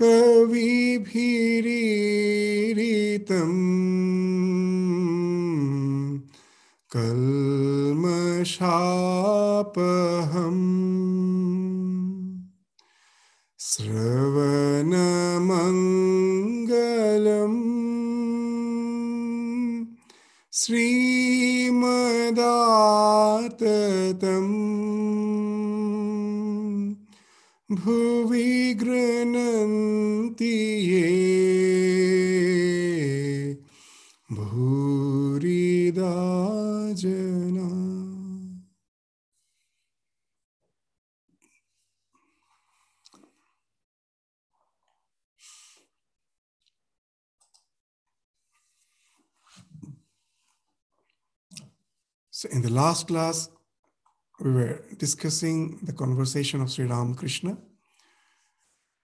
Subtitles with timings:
[0.00, 0.38] कविभिरीरितम्
[6.92, 7.48] कल्मषापहम्
[15.58, 17.58] श्रवणमङ्गलम्
[20.52, 22.08] श्रीमदाततम्।
[27.72, 30.54] भुवि गृह्णन्ति
[30.90, 31.27] ये
[52.38, 53.48] So, in the last class,
[54.38, 57.58] we were discussing the conversation of Sri Ramakrishna,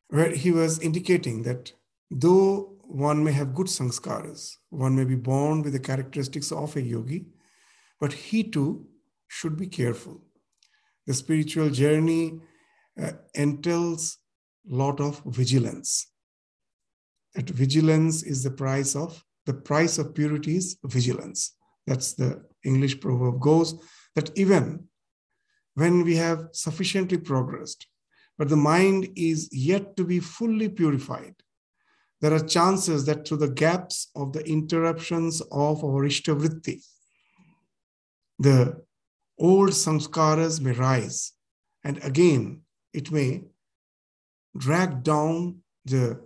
[0.06, 1.72] where he was indicating that
[2.12, 6.80] though one may have good sanskaras, one may be born with the characteristics of a
[6.80, 7.26] yogi,
[7.98, 8.86] but he too
[9.26, 10.22] should be careful.
[11.08, 12.41] The spiritual journey
[13.02, 14.19] uh, entails
[14.64, 16.06] lot of vigilance.
[17.34, 21.56] That vigilance is the price of the price of purity is vigilance.
[21.84, 23.74] That's the English proverb goes
[24.14, 24.88] that even
[25.74, 27.86] when we have sufficiently progressed,
[28.38, 31.34] but the mind is yet to be fully purified,
[32.20, 36.82] there are chances that through the gaps of the interruptions of our Ishtavritti,
[38.38, 38.82] the
[39.38, 41.32] old samskaras may rise,
[41.82, 43.42] and again it may
[44.56, 46.20] drag down the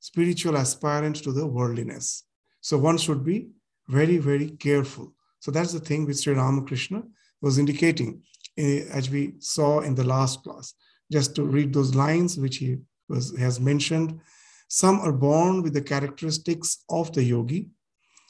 [0.00, 2.24] spiritual aspirant to the worldliness.
[2.60, 3.48] So one should be
[3.88, 5.14] very, very careful.
[5.42, 7.02] So that's the thing which Sri Ramakrishna
[7.40, 8.22] was indicating,
[8.56, 10.74] eh, as we saw in the last class.
[11.10, 14.20] Just to read those lines which he was has mentioned.
[14.68, 17.70] Some are born with the characteristics of the yogi,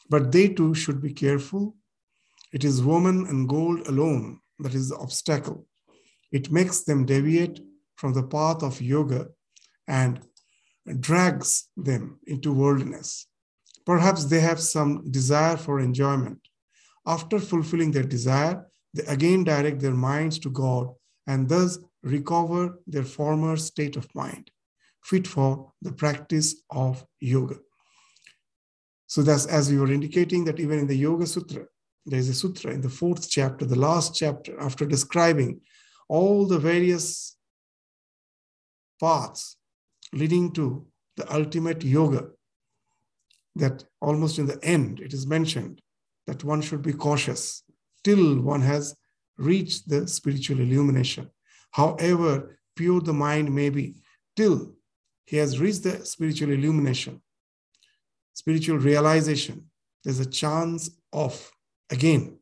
[0.09, 1.77] but they too should be careful.
[2.51, 5.67] It is woman and gold alone that is the obstacle.
[6.39, 7.61] It makes them deviate
[7.97, 9.29] from the path of yoga
[9.87, 10.21] and
[10.99, 13.27] drags them into worldliness.
[13.85, 16.41] Perhaps they have some desire for enjoyment.
[17.07, 20.89] After fulfilling their desire, they again direct their minds to God
[21.27, 24.51] and thus recover their former state of mind,
[25.03, 27.57] fit for the practice of yoga.
[29.07, 31.67] So that's as we were indicating that even in the Yoga Sutra,
[32.07, 35.61] there is a sutra in the fourth chapter, the last chapter, after describing
[36.09, 37.37] all the various
[39.01, 39.57] paths
[40.13, 40.87] leading to
[41.17, 42.29] the ultimate yoga,
[43.55, 45.81] that almost in the end it is mentioned
[46.27, 47.63] that one should be cautious
[48.05, 48.95] till one has
[49.39, 51.31] reached the spiritual illumination.
[51.71, 53.97] However pure the mind may be,
[54.37, 54.75] till
[55.27, 57.23] he has reached the spiritual illumination,
[58.35, 59.71] spiritual realization,
[60.05, 61.51] there's a chance of
[61.91, 62.39] again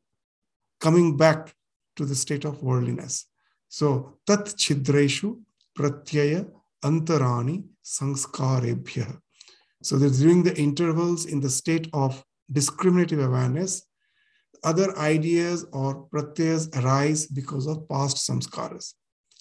[0.81, 1.55] coming back
[1.97, 3.27] to the state of worldliness.
[3.69, 5.41] So, tat chidreshu
[5.77, 6.51] pratyaya
[6.83, 9.21] antarani sanskarebhya.
[9.83, 13.83] So during the intervals in the state of discriminative awareness,
[14.65, 18.94] other ideas or pratyas arise because of past samskaras.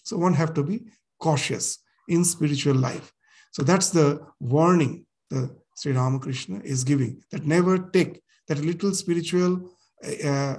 [0.04, 0.86] So one have to be
[1.20, 3.12] cautious in spiritual life.
[3.52, 9.70] So that's the warning the Sri Ramakrishna is giving that never take that little spiritual
[10.26, 10.56] uh,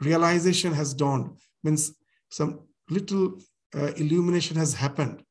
[0.00, 1.30] realization has dawned
[1.64, 1.92] means
[2.30, 2.60] some
[2.90, 3.40] little
[3.74, 5.22] uh, illumination has happened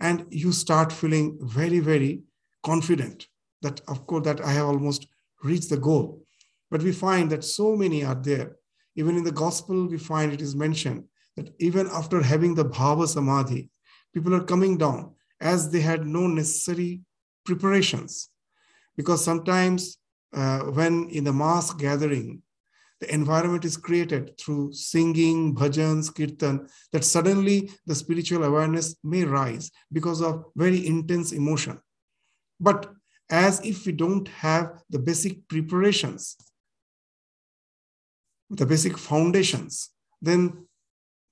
[0.00, 2.22] and you start feeling very very
[2.64, 3.26] confident
[3.62, 5.06] that of course that i have almost
[5.44, 6.22] reached the goal.
[6.70, 8.56] But we find that so many are there.
[8.96, 11.04] Even in the gospel we find it is mentioned
[11.36, 13.70] that even after having the bhava samadhi
[14.12, 17.00] people are coming down as they had no necessary
[17.44, 18.30] preparations.
[18.96, 19.98] Because sometimes
[20.32, 22.42] uh, when in the mass gathering
[23.00, 29.70] the environment is created through singing, bhajans, kirtan, that suddenly the spiritual awareness may rise
[29.92, 31.78] because of very intense emotion.
[32.60, 32.90] But
[33.30, 36.36] as if we don't have the basic preparations,
[38.50, 39.90] the basic foundations,
[40.20, 40.66] then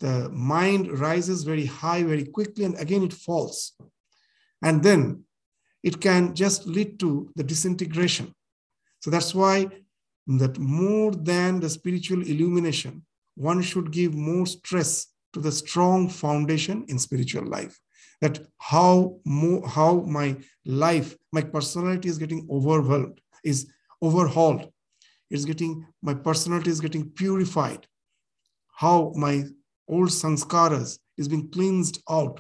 [0.00, 3.72] the mind rises very high very quickly and again it falls.
[4.62, 5.24] And then
[5.82, 8.34] it can just lead to the disintegration.
[9.00, 9.68] So that's why
[10.26, 13.04] that more than the spiritual illumination,
[13.34, 17.78] one should give more stress to the strong foundation in spiritual life.
[18.22, 20.28] That how mo- how my
[20.64, 23.58] life, my personality is getting overwhelmed, is
[24.00, 24.64] overhauled.
[25.32, 25.72] It's getting
[26.08, 27.82] my personality is getting purified.
[28.84, 29.34] How my
[29.88, 32.36] old sanskaras is being cleansed out.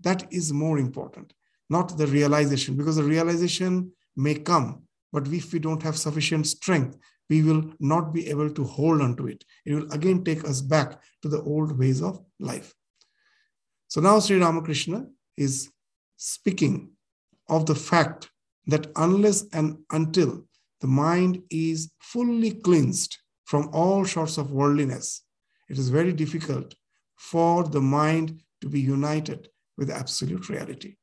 [0.00, 1.32] That is more important,
[1.68, 4.82] not the realization, because the realization may come,
[5.12, 6.96] but if we don't have sufficient strength,
[7.30, 9.44] we will not be able to hold on to it.
[9.66, 12.74] It will again take us back to the old ways of life.
[13.88, 15.06] So now Sri Ramakrishna
[15.38, 15.70] is
[16.16, 16.90] speaking
[17.48, 18.30] of the fact
[18.66, 20.44] that unless and until
[20.80, 25.22] the mind is fully cleansed from all sorts of worldliness,
[25.68, 26.74] it is very difficult
[27.16, 30.96] for the mind to be united with absolute reality.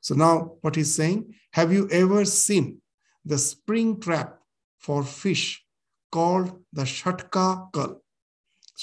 [0.00, 2.80] So now what he's saying, have you ever seen
[3.24, 4.38] the spring trap
[4.78, 5.64] for fish
[6.14, 8.00] called the Shatka Kal.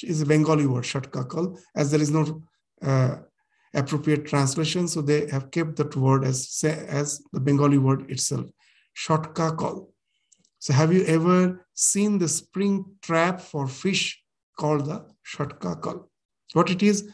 [0.04, 2.44] It's a Bengali word, Shatka Kal, as there is no
[2.82, 3.16] uh,
[3.74, 4.88] appropriate translation.
[4.88, 8.48] So they have kept that word as, as the Bengali word itself,
[8.98, 9.90] Shatka Kal.
[10.60, 14.22] So have you ever seen the spring trap for fish
[14.60, 16.10] called the Shatka Kal?
[16.54, 17.10] What it is,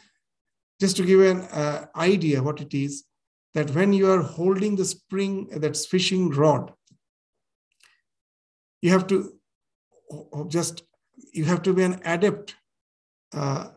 [0.81, 3.05] just to give an uh, idea what it is,
[3.53, 6.73] that when you are holding the spring, that's fishing rod,
[8.81, 9.33] you have to
[10.47, 10.83] just
[11.33, 12.55] you have to be an adept
[13.33, 13.69] uh,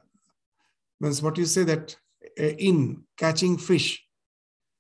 [1.01, 1.97] means what you say that
[2.37, 4.03] in catching fish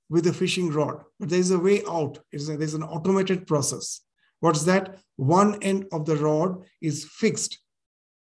[0.09, 1.03] with a fishing rod.
[1.19, 2.19] But there is a way out.
[2.33, 4.01] A, there's an automated process.
[4.41, 4.99] What's that?
[5.17, 7.59] One end of the rod is fixed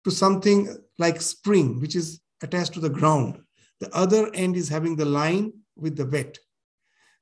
[0.04, 3.40] to something like spring which is attached to the ground.
[3.80, 6.38] The other end is having the line with the bait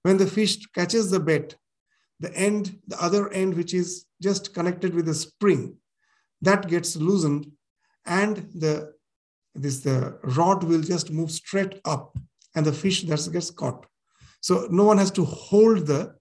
[0.03, 1.57] when the fish catches the bait
[2.21, 5.77] the end the other end which is just connected with the spring
[6.41, 7.51] that gets loosened
[8.07, 8.93] and the
[9.55, 12.17] this the rod will just move straight up
[12.55, 13.87] and the fish that gets caught.
[14.41, 16.15] So no one has to hold the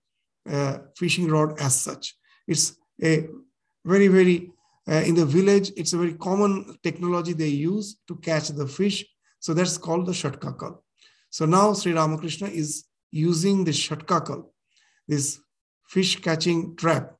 [0.49, 2.15] uh, fishing rod as such.
[2.47, 3.27] It's a
[3.85, 4.51] very very
[4.87, 9.05] uh, in the village it's a very common technology they use to catch the fish.
[9.39, 10.79] So that's called the shatkakal
[11.31, 14.41] so now sri ramakrishna is using the shatkakal
[15.07, 15.39] this
[15.87, 17.15] fish catching trap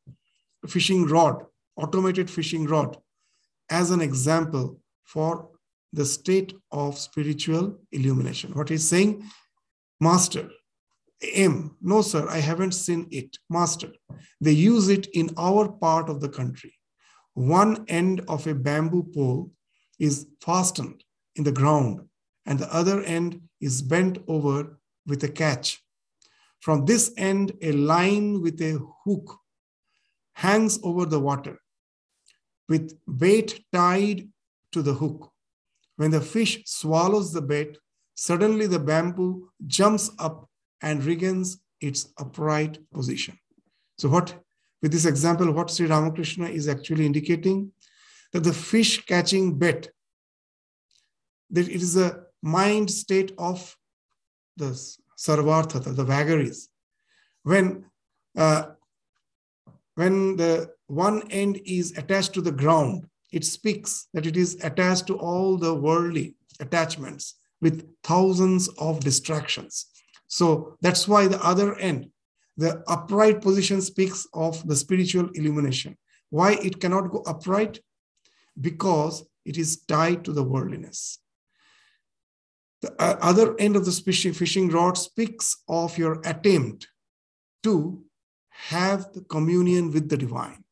[0.67, 1.45] fishing rod
[1.77, 2.97] automated fishing rod
[3.69, 5.49] as an example for
[5.93, 8.51] the state of spiritual illumination.
[8.53, 9.23] What he's saying,
[9.99, 10.49] Master,
[11.35, 13.37] M, no, sir, I haven't seen it.
[13.49, 13.91] Master,
[14.39, 16.73] they use it in our part of the country.
[17.33, 19.51] One end of a bamboo pole
[19.99, 21.03] is fastened
[21.35, 22.07] in the ground,
[22.45, 25.83] and the other end is bent over with a catch.
[26.59, 29.37] From this end, a line with a hook
[30.33, 31.59] hangs over the water
[32.71, 34.29] with bait tied
[34.71, 35.29] to the hook.
[36.01, 37.77] When the fish swallows the bait,
[38.15, 40.49] suddenly the bamboo jumps up
[40.81, 43.37] and regains its upright position.
[43.99, 44.33] So, what
[44.81, 47.71] with this example, what Sri Ramakrishna is actually indicating
[48.33, 49.91] that the fish catching bait,
[51.51, 53.77] that it is a mind state of
[54.57, 54.71] the
[55.19, 56.67] sarvartha, the vagaries.
[57.43, 57.85] When
[58.35, 58.71] uh,
[59.93, 65.07] when the one end is attached to the ground, it speaks that it is attached
[65.07, 69.85] to all the worldly attachments with thousands of distractions.
[70.27, 72.09] So that's why the other end,
[72.57, 75.97] the upright position speaks of the spiritual illumination.
[76.29, 77.79] Why it cannot go upright?
[78.59, 81.19] Because it is tied to the worldliness.
[82.81, 86.87] The uh, other end of the fishing rod speaks of your attempt
[87.63, 88.03] to
[88.49, 90.63] have the communion with the divine.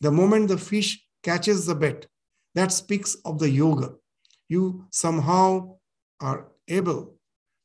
[0.00, 2.06] The moment the fish catches the bet.
[2.54, 3.94] that speaks of the yoga.
[4.48, 5.76] You somehow
[6.20, 7.14] are able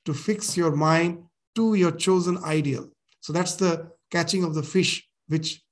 [0.05, 1.23] to fix your mind
[1.55, 2.89] to your chosen ideal.
[3.21, 5.63] So that's the catching of the fish, which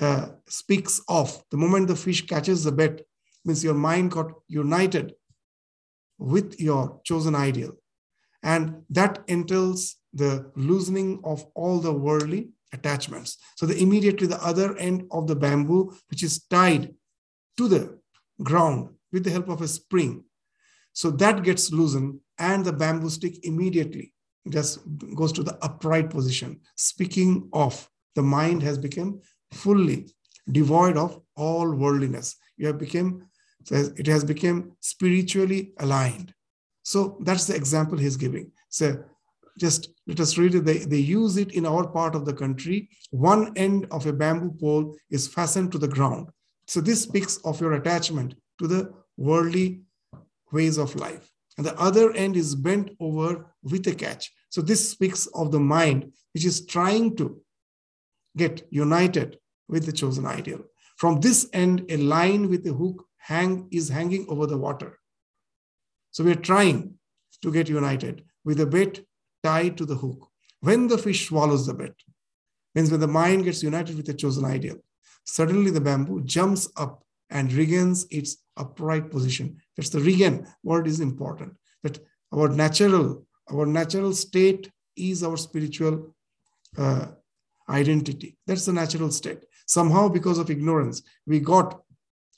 [0.00, 3.02] uh, speaks of the moment the fish catches the bait,
[3.44, 5.14] means your mind got united
[6.18, 7.72] with your chosen ideal.
[8.42, 13.38] And that entails the loosening of all the worldly attachments.
[13.56, 16.94] So the immediately the other end of the bamboo, which is tied
[17.58, 17.98] to the
[18.42, 20.24] ground with the help of a spring.
[20.92, 24.12] So that gets loosened and the bamboo stick immediately
[24.48, 24.80] just
[25.14, 26.60] goes to the upright position.
[26.76, 29.20] Speaking of, the mind has become
[29.52, 30.08] fully
[30.50, 32.36] devoid of all worldliness.
[32.56, 33.28] You have become,
[33.70, 36.34] it has become spiritually aligned.
[36.82, 38.50] So that's the example he's giving.
[38.70, 39.04] So
[39.58, 40.64] just let us read it.
[40.64, 42.88] They, they use it in our part of the country.
[43.10, 46.28] One end of a bamboo pole is fastened to the ground.
[46.68, 49.80] So this speaks of your attachment to the worldly
[50.52, 51.30] ways of life.
[51.56, 54.32] and the other end is bent over with a catch.
[54.48, 57.40] So this speaks of the mind which is trying to
[58.36, 60.60] get united with the chosen ideal.
[60.96, 64.98] From this end, a line with a hook hang is hanging over the water.
[66.12, 66.94] So we are trying
[67.42, 69.04] to get united with a bait
[69.42, 70.28] tied to the hook.
[70.60, 71.94] When the fish swallows the bait,
[72.74, 74.78] means when the mind gets united with the chosen ideal,
[75.28, 79.58] suddenly the bamboo jumps up and regains its upright position.
[79.76, 81.52] That's the regain word is important.
[81.82, 81.98] That
[82.34, 86.14] our natural, our natural state is our spiritual
[86.78, 87.08] uh,
[87.68, 88.38] identity.
[88.46, 89.44] That's the natural state.
[89.66, 91.78] Somehow, because of ignorance, we got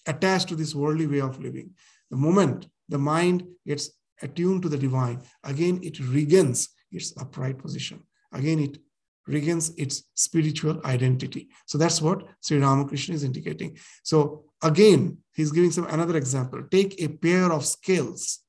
[0.06, 1.70] attached to this worldly way of living.
[2.10, 8.02] The moment the mind gets attuned to the divine, again it regains its upright position.
[8.32, 8.78] Again, it
[9.26, 11.48] regains its spiritual identity.
[11.66, 13.78] So that's what Sri Ramakrishna is indicating.
[14.02, 16.62] So again, he's giving some another example.
[16.70, 18.40] Take a pair of scales.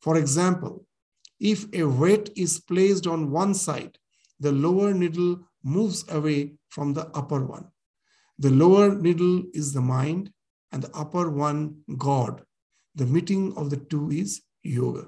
[0.00, 0.86] For example,
[1.38, 3.98] if a weight is placed on one side,
[4.40, 7.66] the lower needle moves away from the upper one.
[8.38, 10.32] The lower needle is the mind,
[10.72, 12.42] and the upper one, God.
[12.94, 15.06] The meeting of the two is yoga.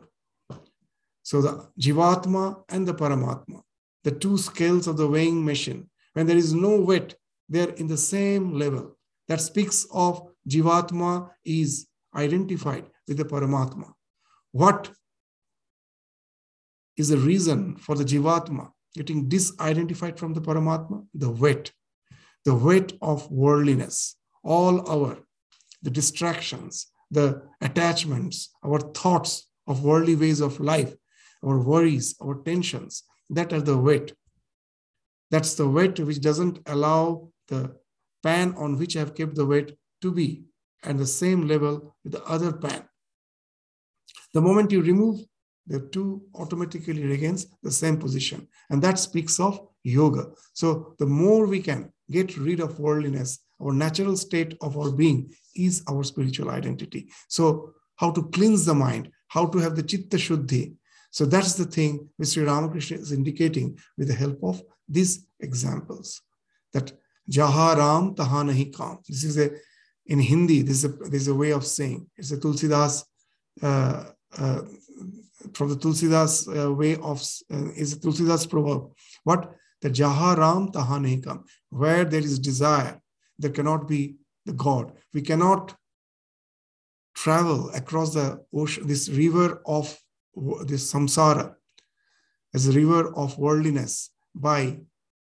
[1.22, 3.62] So the Jivatma and the Paramatma,
[4.04, 7.16] the two scales of the weighing machine, when there is no weight,
[7.48, 8.96] they're in the same level.
[9.28, 13.92] That speaks of Jivatma is identified with the Paramatma.
[14.52, 14.90] What
[16.96, 21.06] is the reason for the Jivatma getting disidentified from the Paramatma?
[21.14, 21.72] The weight,
[22.44, 25.18] the weight of worldliness, all our,
[25.82, 30.94] the distractions, the attachments, our thoughts of worldly ways of life,
[31.42, 34.12] our worries, our tensions, that are the weight.
[35.30, 37.76] That's the weight which doesn't allow the
[38.22, 40.44] pan on which I have kept the weight to be
[40.82, 42.84] at the same level with the other pan.
[44.32, 45.20] The moment you remove
[45.66, 48.48] the two automatically regains the same position.
[48.70, 50.26] And that speaks of yoga.
[50.52, 55.32] So the more we can get rid of worldliness, our natural state of our being
[55.56, 57.08] is our spiritual identity.
[57.28, 60.74] So how to cleanse the mind, how to have the chitta shuddhi.
[61.16, 66.20] So that's the thing Sri Ramakrishna is indicating with the help of these examples.
[66.72, 66.90] That
[67.30, 68.98] Jaha Ram Taha Nahi Kam.
[69.08, 69.50] This is a
[70.06, 72.10] in Hindi, this is a, this is a way of saying.
[72.16, 73.04] It's a Tulsidas
[73.62, 74.06] uh,
[74.36, 74.62] uh,
[75.52, 78.90] from the Tulsidas uh, way of uh, is a Tulsidas proverb.
[79.22, 81.44] What the Jaha Ram Taha Nahi Kam.
[81.70, 83.00] Where there is desire,
[83.38, 84.16] there cannot be
[84.46, 84.90] the God.
[85.12, 85.76] We cannot
[87.14, 89.96] travel across the ocean, this river of
[90.66, 91.54] this samsara,
[92.54, 94.78] as a river of worldliness, by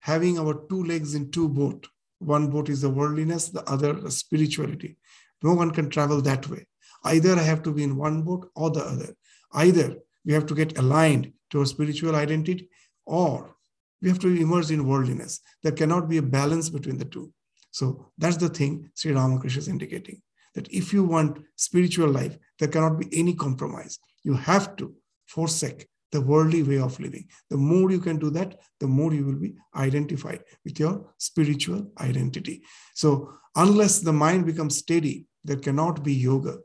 [0.01, 1.87] having our two legs in two boat.
[2.19, 4.97] One boat is the worldliness, the other the spirituality.
[5.43, 6.67] No one can travel that way.
[7.05, 9.15] Either I have to be in one boat or the other.
[9.53, 12.69] Either we have to get aligned to our spiritual identity
[13.07, 13.57] or
[14.01, 15.41] we have to immerse in worldliness.
[15.63, 17.33] There cannot be a balance between the two.
[17.71, 20.23] So that's the thing Sri Ramakrishna is indicating
[20.55, 23.99] that if you want spiritual life, there cannot be any compromise.
[24.23, 24.95] You have to
[25.27, 27.27] forsake the worldly way of living.
[27.49, 31.91] The more you can do that, the more you will be identified with your spiritual
[31.99, 32.63] identity.
[32.95, 36.59] So, unless the mind becomes steady, there cannot be yoga.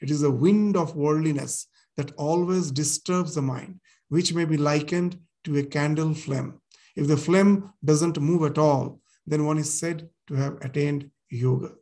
[0.00, 5.18] It is a wind of worldliness that always disturbs the mind, which may be likened
[5.44, 6.60] to a candle flame.
[6.94, 11.72] If the flame doesn't move at all, then one is said to have attained yoga.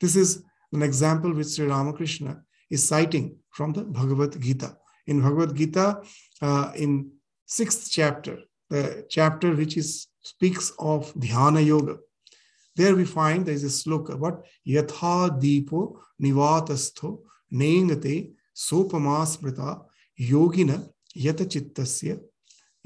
[0.00, 4.76] This is an example which Sri Ramakrishna is citing from the Bhagavad Gita.
[5.06, 6.02] In Bhagavad Gita,
[6.40, 7.10] uh, in
[7.46, 8.38] sixth chapter,
[8.70, 11.98] the chapter which is speaks of dhyana yoga,
[12.76, 17.18] there we find there is a sloka, about yatha deepo nivatastho
[17.52, 19.82] nengate sopama smrita
[20.18, 22.18] yogina yata chittasya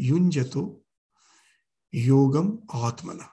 [0.00, 0.78] yunjato
[1.94, 3.28] yogam atmana.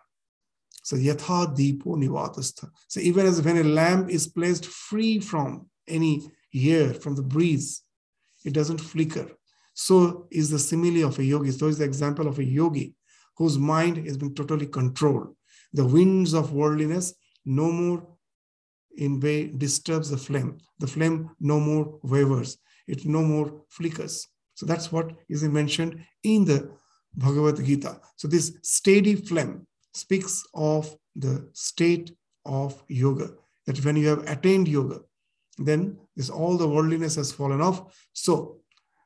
[0.83, 2.69] So yatha deepo nivatastha.
[2.87, 7.81] So even as when a lamp is placed free from any air, from the breeze,
[8.45, 9.27] it doesn't flicker.
[9.73, 11.51] So is the simile of a yogi.
[11.51, 12.93] So is the example of a yogi
[13.37, 15.35] whose mind has been totally controlled.
[15.73, 17.13] The winds of worldliness
[17.45, 18.07] no more
[18.97, 20.59] in way disturbs the flame.
[20.79, 22.57] The flame no more wavers.
[22.87, 24.27] It no more flickers.
[24.55, 26.71] So that's what is mentioned in the
[27.15, 27.99] Bhagavad Gita.
[28.17, 32.11] So this steady flame speaks of the state
[32.45, 33.31] of yoga.
[33.65, 34.99] That when you have attained yoga,
[35.57, 38.07] then this all the worldliness has fallen off.
[38.13, 38.59] So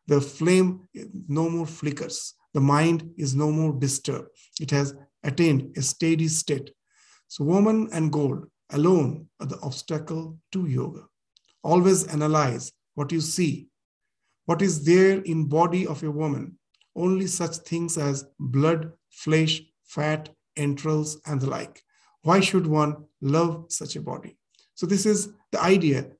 [0.07, 0.87] the flame
[1.27, 2.33] no more flickers.
[2.53, 4.29] The mind is no more disturbed.
[4.59, 6.71] It has attained a steady state.
[7.27, 11.03] So woman and gold alone are the obstacle to yoga.
[11.63, 13.67] Always analyze what you see.
[14.47, 16.57] what is there in body of a woman,
[16.95, 21.83] only such things as blood, flesh, fat, entrails, and the like.
[22.21, 24.37] Why should one love such a body?
[24.73, 26.11] So this is the idea.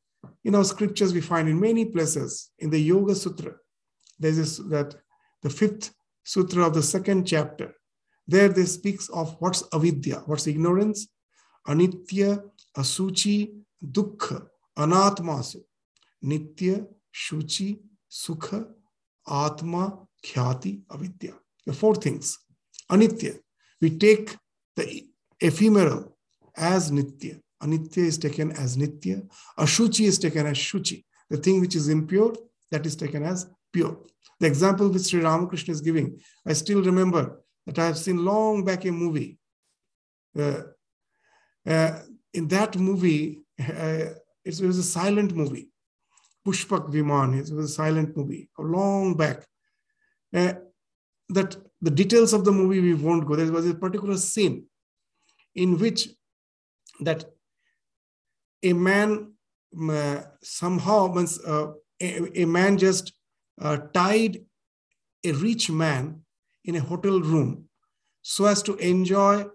[0.44, 3.54] In our scriptures, we find in many places in the Yoga Sutra,
[4.20, 4.96] there's this that
[5.44, 5.94] the fifth
[6.24, 7.74] sutra of the second chapter.
[8.28, 11.08] There they speaks of what's avidya, what's ignorance,
[11.68, 12.44] anitya,
[12.76, 14.48] asuchi, dukkha,
[14.78, 15.62] anatmasu,
[16.24, 17.80] nitya, shuchi,
[18.12, 18.68] sukha,
[19.28, 21.34] atma, khyati, avidya.
[21.66, 22.38] The four things.
[22.92, 23.38] Anitya,
[23.82, 24.36] we take
[24.76, 25.06] the
[25.40, 26.18] ephemeral
[26.56, 27.40] as nitya.
[27.62, 29.28] Anitya is taken as nitya.
[29.58, 31.04] Ashuchi is taken as shuchi.
[31.30, 32.34] The thing which is impure,
[32.72, 33.98] that is taken as pure.
[34.40, 38.64] The example which Sri Ramakrishna is giving, I still remember that I have seen long
[38.64, 39.38] back a movie.
[40.38, 40.62] Uh,
[41.66, 42.00] uh,
[42.34, 44.14] in that movie, uh,
[44.46, 45.70] it was a silent movie.
[46.46, 49.46] Pushpak Viman, it was a silent movie, long back.
[50.34, 50.54] Uh,
[51.30, 53.36] that the details of the movie we won't go.
[53.36, 54.66] There was a particular scene
[55.56, 56.10] in which
[57.02, 57.26] that
[58.64, 59.34] a man
[59.90, 61.68] uh, somehow uh,
[62.02, 63.14] a, a, man just
[63.62, 64.40] uh, tied
[65.24, 66.22] a rich man
[66.66, 67.66] in a hotel room
[68.22, 69.46] so as to enjoy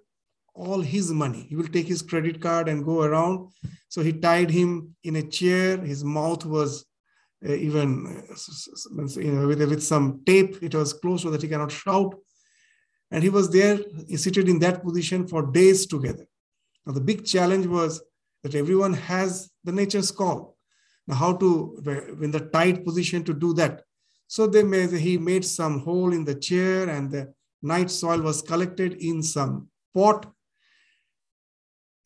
[0.54, 1.46] all his money.
[1.48, 3.48] He will take his credit card and go around.
[3.88, 5.78] So he tied him in a chair.
[5.78, 6.84] His mouth was
[7.46, 10.62] uh, even uh, you know, with, with some tape.
[10.62, 12.14] It was closed so that he cannot shout.
[13.10, 13.78] And he was there,
[14.08, 16.26] he seated in that position for days together.
[16.86, 18.02] Now, the big challenge was
[18.42, 20.56] that everyone has the nature's call.
[21.06, 21.82] Now, how to,
[22.22, 23.82] in the tight position to do that?
[24.28, 28.42] So they made, he made some hole in the chair and the night soil was
[28.42, 30.32] collected in some pot.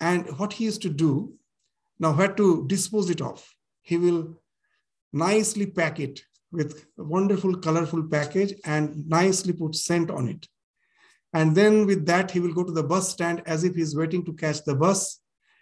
[0.01, 1.35] And what he used to do,
[1.99, 3.55] now where to dispose it off?
[3.83, 4.41] He will
[5.13, 6.21] nicely pack it
[6.53, 10.47] with wonderful, colorful package and nicely put scent on it.
[11.33, 14.25] And then with that, he will go to the bus stand as if he's waiting
[14.25, 15.21] to catch the bus.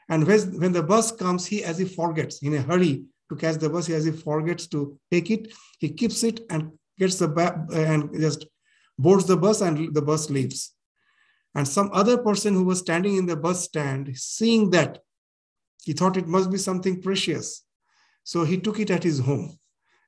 [0.09, 3.71] And when the bus comes, he as he forgets in a hurry to catch the
[3.71, 3.87] bus.
[3.87, 5.53] He as he forgets to take it.
[5.79, 8.47] He keeps it and gets the back uh, and just
[8.99, 10.75] boards the bus and the bus leaves.
[11.55, 14.99] And some other person who was standing in the bus stand, seeing that,
[15.85, 17.65] he thought it must be something precious.
[18.25, 19.59] So he took it at his home.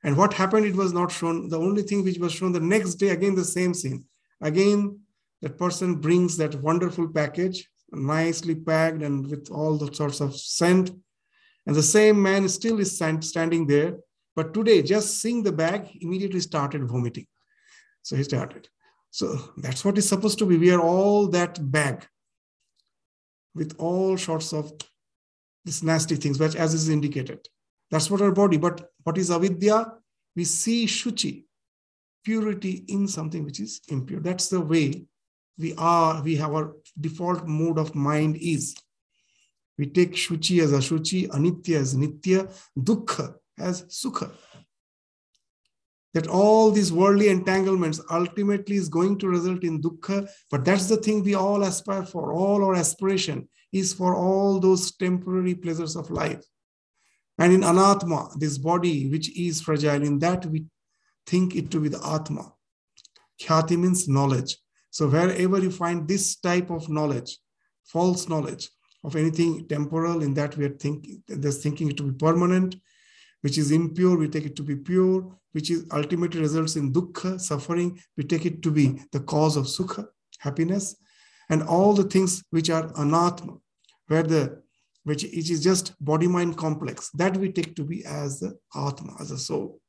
[0.02, 1.48] And what happened, it was not shown.
[1.48, 4.04] The only thing which was shown the next day, again, the same scene.
[4.40, 5.00] Again,
[5.42, 10.90] that person brings that wonderful package, nicely packed and with all the sorts of scent
[11.66, 13.98] and the same man still is standing there.
[14.36, 17.26] But today, just seeing the bag, immediately started vomiting.
[18.02, 18.68] So he started.
[19.10, 20.58] So that's what is supposed to be.
[20.58, 22.06] We are all that bag
[23.54, 24.72] with all sorts of
[25.64, 27.48] these nasty things, which as is indicated.
[27.90, 28.58] That's what our body.
[28.58, 29.92] But what is avidya?
[30.36, 31.44] We see shuchi,
[32.24, 34.20] purity in something which is impure.
[34.20, 35.06] That's the way
[35.58, 38.74] we are, we have our default mode of mind is.
[39.78, 44.30] We take Shuchi as Ashuchi, Anitya as Nitya, Dukkha as Sukha.
[46.14, 50.96] That all these worldly entanglements ultimately is going to result in Dukkha, but that's the
[50.96, 52.32] thing we all aspire for.
[52.32, 56.42] All our aspiration is for all those temporary pleasures of life.
[57.38, 60.64] And in Anatma, this body which is fragile, in that we
[61.26, 62.52] think it to be the Atma.
[63.42, 64.56] Khyati means knowledge.
[64.96, 67.38] So wherever you find this type of knowledge,
[67.84, 68.70] false knowledge,
[69.04, 72.74] of anything temporal in that we are thinking there's thinking it to be permanent
[73.42, 75.18] which is impure we take it to be pure
[75.52, 79.66] which is ultimately results in dukkha suffering we take it to be the cause of
[79.66, 80.06] sukha
[80.40, 80.96] happiness
[81.50, 83.56] and all the things which are anatma
[84.08, 84.42] where the
[85.04, 89.30] which is just body mind complex that we take to be as the atma as
[89.30, 89.80] a soul.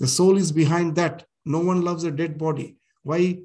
[0.00, 1.24] The soul is behind that.
[1.46, 2.76] No one loves a dead body.
[3.02, 3.38] Why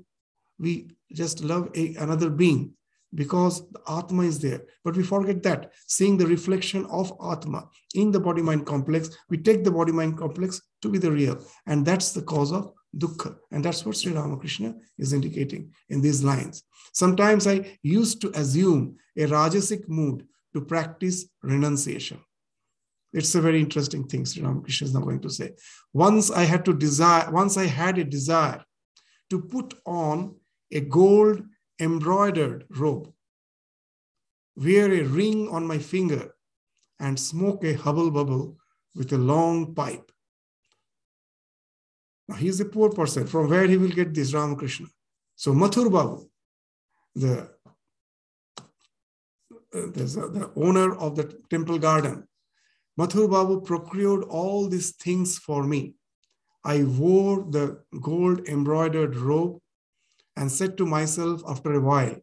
[0.59, 2.73] we just love a, another being
[3.15, 4.61] because the Atma is there.
[4.83, 5.71] But we forget that.
[5.87, 10.17] Seeing the reflection of Atma in the body mind complex, we take the body mind
[10.17, 11.43] complex to be the real.
[11.67, 13.35] And that's the cause of dukkha.
[13.51, 16.63] And that's what Sri Ramakrishna is indicating in these lines.
[16.93, 22.19] Sometimes I used to assume a Rajasic mood to practice renunciation.
[23.11, 25.51] It's a very interesting thing Sri Ramakrishna is now going to say.
[25.93, 28.63] Once I had to desire, once I had a desire
[29.29, 30.35] to put on
[30.73, 31.43] a gold
[31.79, 33.11] embroidered robe,
[34.55, 36.35] wear a ring on my finger,
[36.99, 38.57] and smoke a hubble bubble
[38.95, 40.11] with a long pipe.
[42.27, 43.27] Now he is a poor person.
[43.27, 44.87] From where he will get this Ramakrishna?
[45.35, 46.29] So Mathur Babu,
[47.15, 47.49] the,
[48.55, 48.65] uh,
[49.73, 52.27] the owner of the temple garden,
[52.97, 55.95] Mathur Babu procured all these things for me.
[56.63, 59.59] I wore the gold embroidered robe
[60.35, 62.15] and said to myself after a while,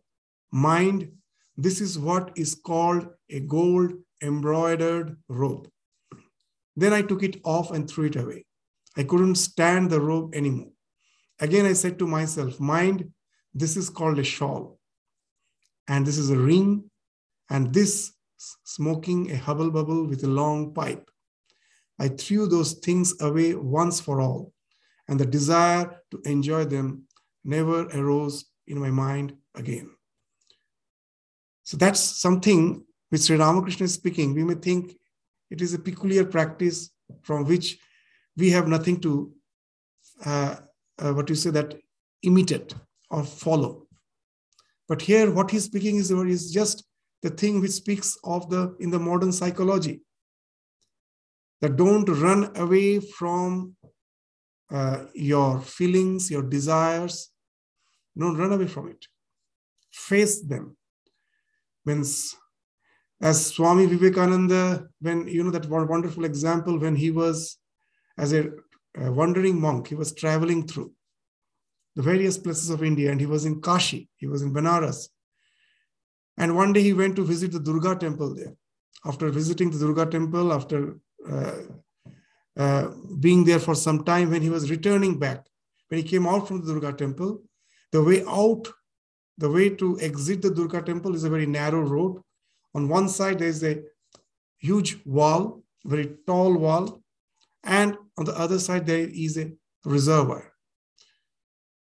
[0.53, 1.13] Mind,
[1.57, 3.93] this is what is called a gold
[4.23, 5.69] embroidered robe.
[6.77, 8.47] Then I took it off and threw it away.
[8.97, 10.73] I couldn't stand the robe anymore.
[11.39, 13.11] Again, I said to myself, Mind,
[13.55, 14.79] this is called a shawl.
[15.89, 16.91] And this is a ring.
[17.49, 18.13] And this
[18.65, 21.11] smoking a hubble bubble with a long pipe.
[21.99, 24.53] I threw those things away once for all,
[25.09, 27.05] and the desire to enjoy them
[27.45, 29.91] never arose in my mind again.
[31.65, 34.35] So that's something which Sri Ramakrishna is speaking.
[34.35, 34.97] We may think
[35.51, 36.91] it is a peculiar practice
[37.23, 37.79] from which
[38.37, 39.33] we have nothing to,
[40.25, 40.57] uh,
[40.99, 41.75] uh, what you say, that
[42.23, 42.75] imitate
[43.11, 43.87] or follow.
[44.89, 46.85] But here, what he's speaking is, is just
[47.23, 50.01] the thing which speaks of the in the modern psychology
[51.61, 53.77] that don't run away from
[54.71, 57.31] uh, your feelings, your desires.
[58.19, 59.07] Don't run away from it.
[59.91, 60.77] Face them.
[61.85, 62.37] Means,
[63.21, 67.59] as Swami Vivekananda, when you know that wonderful example when he was
[68.19, 68.51] as a,
[68.97, 70.93] a wandering monk, he was traveling through
[71.97, 75.09] the various places of India, and he was in Kashi, he was in Banaras,
[76.39, 78.55] and one day he went to visit the Durga temple there.
[79.05, 81.53] After visiting the Durga temple, after uh,
[82.57, 85.47] uh, being there for some time, when he was returning back,
[85.89, 87.43] when he came out from the Durga temple,
[87.93, 88.69] the way out,
[89.39, 92.21] the way to exit the Durga temple is a very narrow road.
[92.75, 93.83] On one side, there is a
[94.59, 97.03] huge wall, very tall wall,
[97.65, 99.51] and on the other side, there is a
[99.85, 100.53] reservoir.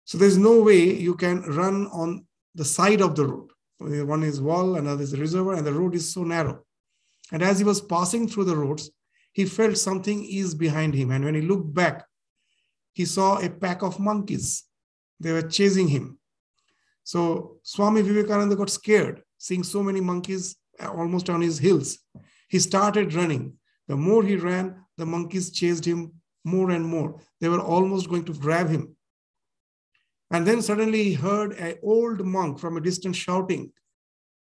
[0.04, 3.50] So there's no way you can run on the side of the road.
[3.78, 6.64] One is wall, another is reservoir, and the road is so narrow.
[7.32, 8.90] And as he was passing through the roads,
[9.34, 11.10] he felt something is behind him.
[11.10, 12.06] And when he looked back,
[12.92, 14.64] he saw a pack of monkeys.
[15.18, 16.18] They were chasing him.
[17.02, 21.98] So Swami Vivekananda got scared, seeing so many monkeys almost on his heels.
[22.48, 23.54] He started running.
[23.88, 26.12] The more he ran, the monkeys chased him
[26.44, 27.20] more and more.
[27.40, 28.96] They were almost going to grab him.
[30.30, 33.72] And then suddenly he heard an old monk from a distance shouting.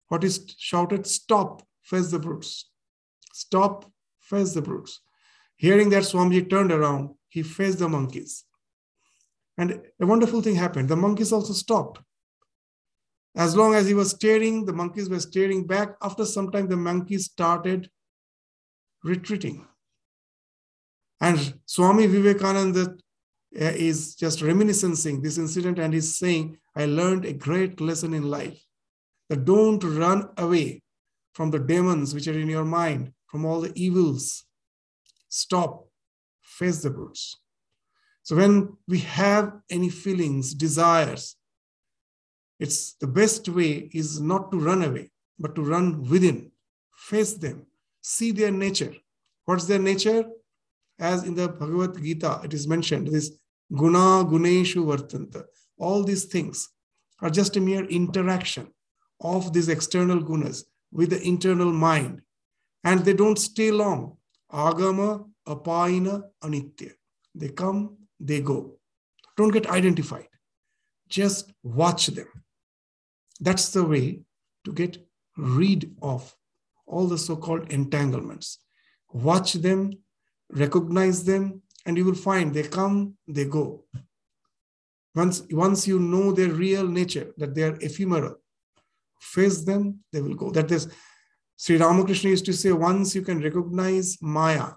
[0.10, 1.08] What is shouted?
[1.08, 2.70] Stop, face the brutes.
[3.34, 3.92] Stop,
[4.34, 5.02] face the brutes.
[5.58, 7.12] Hearing that, Swamiji turned around.
[7.30, 8.44] He faced the monkeys.
[9.58, 10.90] And a wonderful thing happened.
[10.90, 12.00] The monkeys also stopped.
[13.36, 15.96] As long as he was staring, the monkeys were staring back.
[16.02, 17.90] After some time, the monkeys started
[19.04, 19.68] retreating.
[21.22, 22.96] And Swami Vivekananda
[23.60, 28.24] uh, is just reminiscing this incident and he's saying, I learned a great lesson in
[28.24, 28.60] life
[29.30, 30.82] that don't run away
[31.34, 34.46] from the demons which are in your mind, from all the evils.
[35.28, 35.88] Stop,
[36.44, 37.36] face the brutes.
[38.22, 41.36] So when we have any feelings, desires,
[42.60, 46.52] it's the best way is not to run away, but to run within,
[46.96, 47.66] face them,
[48.02, 48.94] see their nature.
[49.46, 50.26] What's their nature?
[51.00, 53.32] As in the Bhagavad Gita, it is mentioned, this
[53.76, 55.46] Guna Guneshu Vartanta.
[55.80, 56.70] All these things
[57.20, 58.68] are just a mere interaction
[59.22, 62.22] of these external gunas with the internal mind.
[62.84, 64.18] And they don't stay long.
[64.52, 66.92] Agama, Apaina, Anitya.
[67.34, 68.78] They come, they go.
[69.38, 70.28] Don't get identified.
[71.08, 72.28] Just watch them.
[73.40, 74.22] That's the way
[74.66, 74.98] to get
[75.38, 76.36] rid of
[76.86, 78.60] all the so called entanglements.
[79.12, 79.92] Watch them,
[80.52, 83.86] recognize them, and you will find they come, they go.
[85.16, 88.36] Once, once you know their real nature, that they are ephemeral,
[89.20, 90.50] face them, they will go.
[90.52, 90.88] That is,
[91.64, 94.68] Sri Ramakrishna used to say, once you can recognize Maya,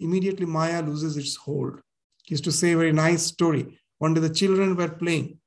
[0.00, 1.80] immediately Maya loses its hold.
[2.24, 3.78] He used to say a very nice story.
[3.98, 5.38] One day the children were playing,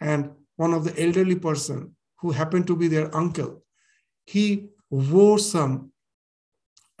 [0.00, 3.64] and one of the elderly person who happened to be their uncle,
[4.24, 5.92] he wore some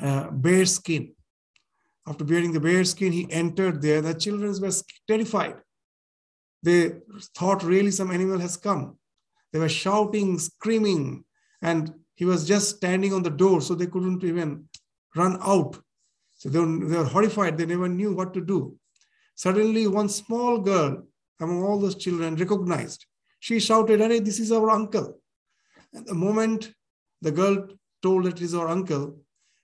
[0.00, 1.14] uh, bear skin
[2.06, 4.00] after wearing the bear skin, he entered there.
[4.00, 4.72] The children were
[5.06, 5.56] terrified.
[6.62, 6.92] They
[7.36, 8.98] thought really some animal has come.
[9.52, 11.24] They were shouting, screaming,
[11.60, 14.68] and he was just standing on the door, so they couldn't even
[15.16, 15.76] run out.
[16.38, 17.58] So they were, they were horrified.
[17.58, 18.76] They never knew what to do.
[19.34, 21.02] Suddenly, one small girl
[21.40, 23.06] among all those children recognized.
[23.40, 25.20] She shouted, Hey, this is our uncle.
[25.92, 26.72] And the moment
[27.22, 27.66] the girl
[28.04, 29.18] told that it is our uncle,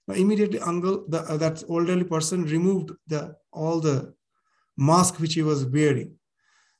[0.08, 4.12] immediately uncle the, uh, that elderly person removed the all the
[4.76, 6.10] mask which he was wearing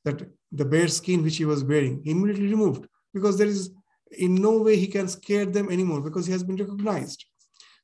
[0.04, 3.70] that the bear skin which he was wearing immediately removed because there is
[4.12, 7.24] in no way he can scare them anymore because he has been recognized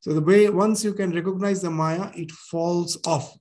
[0.01, 3.37] so the way once you can recognize the maya it falls off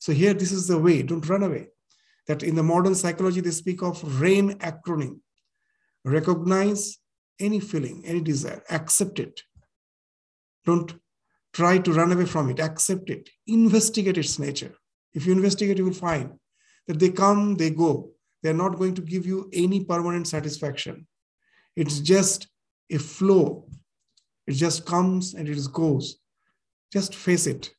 [0.00, 1.02] So here, this is the way.
[1.02, 1.68] Don't run away.
[2.26, 5.20] That in the modern psychology, they speak of RAIN acronym.
[6.04, 6.98] Recognize
[7.38, 9.42] any feeling, any desire, accept it.
[10.64, 10.94] Don't
[11.52, 14.74] try to run away from it, accept it, investigate its nature.
[15.12, 16.38] If you investigate, you will find
[16.86, 18.10] that they come, they go.
[18.42, 21.06] They're not going to give you any permanent satisfaction.
[21.76, 22.48] It's just
[22.90, 23.68] a flow.
[24.46, 26.18] It just comes and it goes.
[26.92, 27.70] Just face it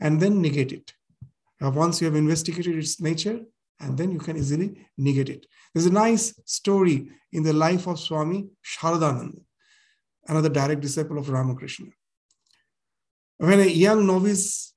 [0.00, 0.92] and then negate it.
[1.60, 3.40] Now, once you have investigated its nature,
[3.80, 5.46] and then you can easily negate it.
[5.72, 9.40] There's a nice story in the life of Swami Sharadananda,
[10.28, 11.86] another direct disciple of Ramakrishna.
[13.38, 14.74] When a young novice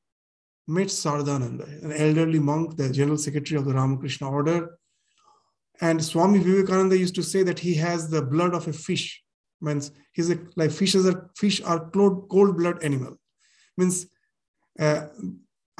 [0.68, 4.78] met Sharadananda, an elderly monk, the general secretary of the Ramakrishna order,
[5.82, 9.22] and Swami Vivekananda used to say that he has the blood of a fish.
[9.62, 13.18] Means he's a, like fishes are fish are cold, cold blood animal.
[13.78, 14.08] Means
[14.80, 15.08] uh,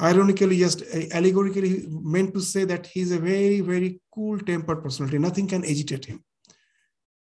[0.00, 5.18] ironically, just uh, allegorically meant to say that he's a very, very cool tempered personality.
[5.18, 6.24] Nothing can agitate him.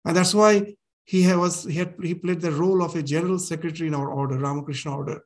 [0.04, 3.88] And that's why he was he had he played the role of a general secretary
[3.88, 5.24] in our order, Ramakrishna order.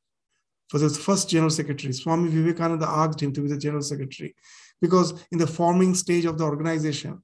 [0.69, 4.35] For the first general secretary, Swami Vivekananda asked him to be the general secretary
[4.81, 7.23] because in the forming stage of the organization,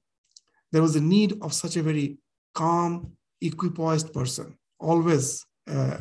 [0.71, 2.17] there was a need of such a very
[2.53, 5.97] calm, equipoised person, always uh,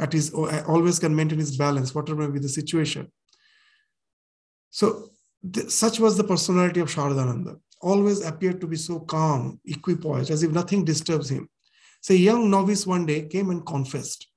[0.00, 3.10] at his always can maintain his balance, whatever may be the situation.
[4.70, 5.10] So
[5.52, 7.58] th- such was the personality of Sharadananda.
[7.80, 11.48] Always appeared to be so calm, equipoised, as if nothing disturbs him.
[12.00, 14.28] So a young novice one day came and confessed.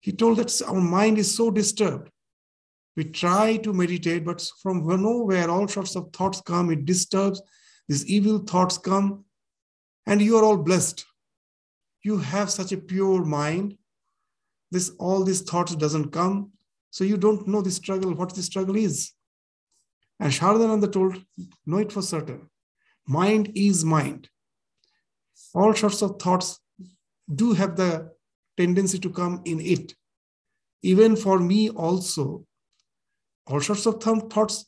[0.00, 2.10] He told that our mind is so disturbed.
[2.96, 6.70] We try to meditate, but from nowhere all sorts of thoughts come.
[6.70, 7.42] It disturbs.
[7.88, 9.24] These evil thoughts come,
[10.06, 11.04] and you are all blessed.
[12.02, 13.76] You have such a pure mind.
[14.70, 16.52] This all these thoughts doesn't come.
[16.90, 19.12] So you don't know the struggle, what the struggle is.
[20.20, 21.22] And Sharadananda told,
[21.66, 22.48] know it for certain.
[23.06, 24.28] Mind is mind.
[25.54, 26.60] All sorts of thoughts
[27.34, 28.12] do have the
[28.56, 29.94] tendency to come in it.
[30.82, 32.46] Even for me also,
[33.46, 34.66] all sorts of th- thoughts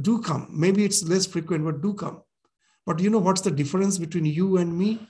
[0.00, 0.48] do come.
[0.50, 2.22] Maybe it's less frequent, but do come.
[2.86, 5.06] But you know what's the difference between you and me?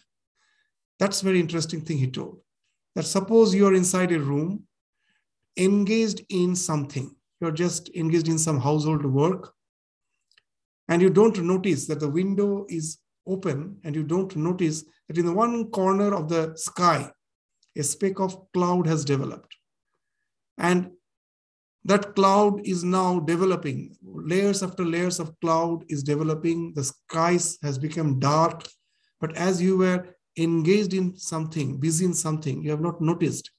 [0.99, 2.39] That's very interesting thing he told.
[2.95, 4.65] That suppose you're inside a room
[5.57, 7.15] engaged in something.
[7.41, 9.53] You're just engaged in some household work.
[10.89, 15.27] And you don't notice that the window is open, and you don't notice that in
[15.27, 17.11] the one corner of the sky,
[17.77, 19.57] a speck of cloud has developed.
[20.59, 20.91] And
[21.85, 23.95] that cloud is now developing.
[24.03, 26.73] Layers after layers of cloud is developing.
[26.75, 28.67] The skies has become dark.
[29.21, 33.51] But as you were engaged in something, busy in something, you have not noticed.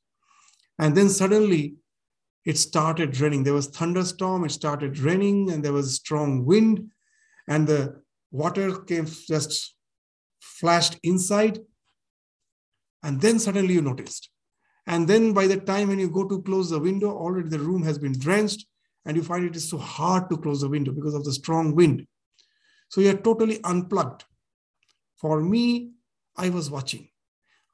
[0.79, 1.75] And then suddenly
[2.45, 3.43] it started raining.
[3.43, 6.91] There was thunderstorm, it started raining, and there was strong wind,
[7.47, 9.75] and the water came just
[10.41, 11.59] flashed inside.
[13.03, 14.29] And then suddenly you noticed.
[14.87, 17.83] And then by the time when you go to close the window, already the room
[17.83, 18.65] has been drenched,
[19.05, 21.75] and you find it is so hard to close the window because of the strong
[21.75, 22.05] wind.
[22.89, 24.25] So you're totally unplugged.
[25.17, 25.91] For me,
[26.35, 27.09] I was watching.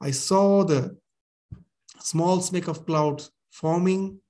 [0.00, 0.96] I saw the
[2.00, 4.20] small speck of cloud forming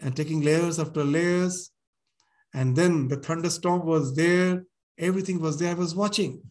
[0.00, 1.70] and taking layers after layers.
[2.54, 4.64] And then the thunderstorm was there,
[4.96, 5.70] everything was there.
[5.70, 6.42] I was watching.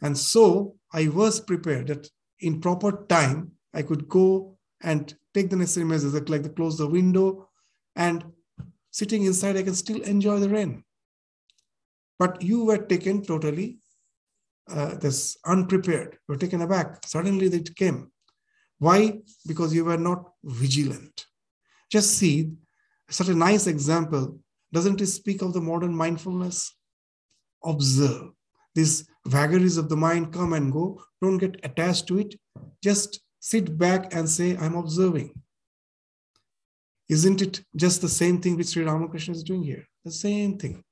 [0.00, 2.08] And so I was prepared that
[2.40, 6.86] in proper time, I could go and take the necessary measures, like to close the
[6.86, 7.48] window,
[7.94, 8.24] and
[8.90, 10.84] sitting inside, I can still enjoy the rain.
[12.18, 13.78] But you were taken totally
[14.68, 17.06] uh, this unprepared, you were taken aback.
[17.06, 18.10] Suddenly it came.
[18.78, 19.20] Why?
[19.46, 21.26] Because you were not vigilant.
[21.90, 22.52] Just see
[23.08, 24.38] such a nice example.
[24.72, 26.74] Doesn't it speak of the modern mindfulness?
[27.64, 28.30] Observe.
[28.74, 31.00] These vagaries of the mind come and go.
[31.22, 32.34] Don't get attached to it.
[32.82, 35.34] Just sit back and say, I'm observing.
[37.08, 39.86] Isn't it just the same thing which Sri Ramakrishna is doing here?
[40.04, 40.84] The same thing.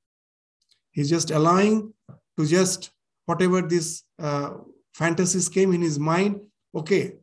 [0.91, 1.93] He's just allowing
[2.37, 2.91] to just
[3.25, 4.51] whatever these uh,
[4.95, 6.41] fantasies came in his mind,
[6.73, 7.13] okay,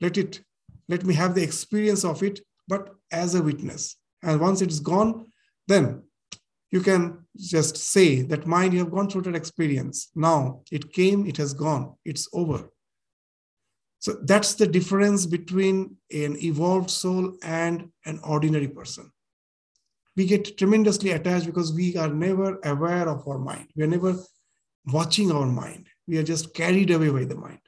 [0.00, 0.40] let it,
[0.88, 3.96] let me have the experience of it, but as a witness.
[4.22, 5.26] And once it's gone,
[5.66, 6.02] then
[6.70, 10.10] you can just say that mind, you have gone through that experience.
[10.14, 12.70] Now it came, it has gone, it's over.
[14.00, 19.12] So that's the difference between an evolved soul and an ordinary person.
[20.16, 23.68] We get tremendously attached because we are never aware of our mind.
[23.76, 24.16] We are never
[24.86, 25.86] watching our mind.
[26.08, 27.60] We are just carried away by the mind.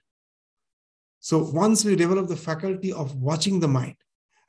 [1.20, 3.96] So once we develop the faculty of watching the mind,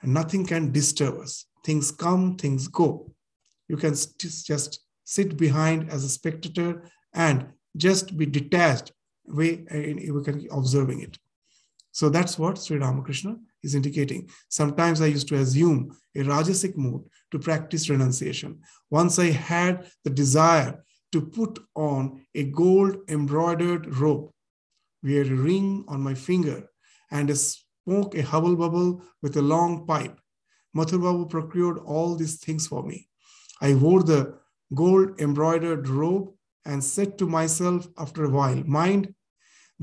[0.02, 3.14] nothing can disturb us, things come, things go.
[3.68, 8.92] You can just sit behind as a spectator and just be detached
[9.26, 11.18] way uh, we can observing it.
[11.94, 14.28] So that's what Sri Ramakrishna is indicating.
[14.50, 18.60] Sometimes I used to assume a Rajasic mood to practice renunciation.
[18.90, 24.32] Once I had the desire to put on a gold embroidered robe,
[25.04, 26.68] wear a ring on my finger,
[27.12, 30.20] and smoke a hubble bubble with a long pipe.
[30.76, 33.08] Mathur Babu procured all these things for me.
[33.62, 34.40] I wore the
[34.74, 36.30] gold embroidered robe
[36.66, 39.14] and said to myself after a while, Mind,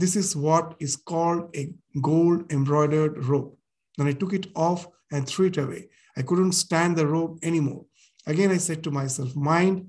[0.01, 3.53] this is what is called a gold embroidered robe.
[3.97, 5.89] Then I took it off and threw it away.
[6.17, 7.85] I couldn't stand the robe anymore.
[8.27, 9.89] Again, I said to myself, Mind,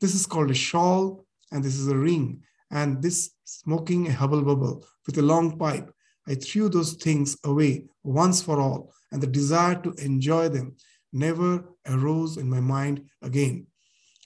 [0.00, 4.42] this is called a shawl, and this is a ring, and this smoking a hubble
[4.42, 5.90] bubble with a long pipe.
[6.26, 10.76] I threw those things away once for all, and the desire to enjoy them
[11.12, 13.66] never arose in my mind again.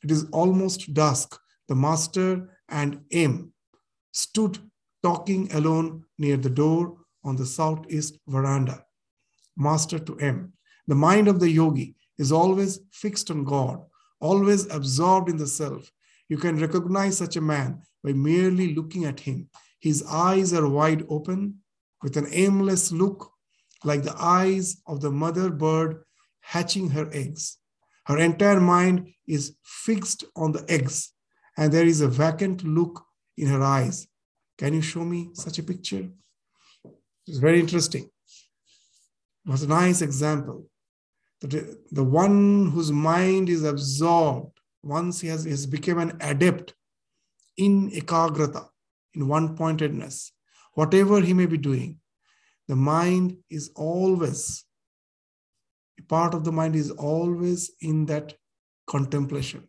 [0.03, 1.39] It is almost dusk.
[1.69, 3.53] The master and M
[4.13, 4.59] stood
[5.03, 8.85] talking alone near the door on the southeast veranda.
[9.57, 10.53] Master to M.
[10.87, 13.85] The mind of the yogi is always fixed on God,
[14.21, 15.93] always absorbed in the self.
[16.29, 19.49] You can recognize such a man by merely looking at him.
[19.81, 21.59] His eyes are wide open
[22.03, 23.31] with an aimless look,
[23.85, 26.03] like the eyes of the mother bird
[26.41, 27.59] hatching her eggs.
[28.07, 31.13] Her entire mind is fixed on the eggs,
[31.57, 33.05] and there is a vacant look
[33.37, 34.07] in her eyes.
[34.59, 36.09] Can you show me such a picture?
[37.27, 38.11] It's very interesting.
[39.47, 40.69] It was a nice example.
[41.41, 46.75] That the one whose mind is absorbed, once he has, he has become an adept
[47.57, 48.69] in ekagrata,
[49.15, 50.33] in one pointedness,
[50.75, 51.99] whatever he may be doing,
[52.67, 54.65] the mind is always,
[56.09, 58.35] part of the mind is always in that
[58.87, 59.69] contemplation.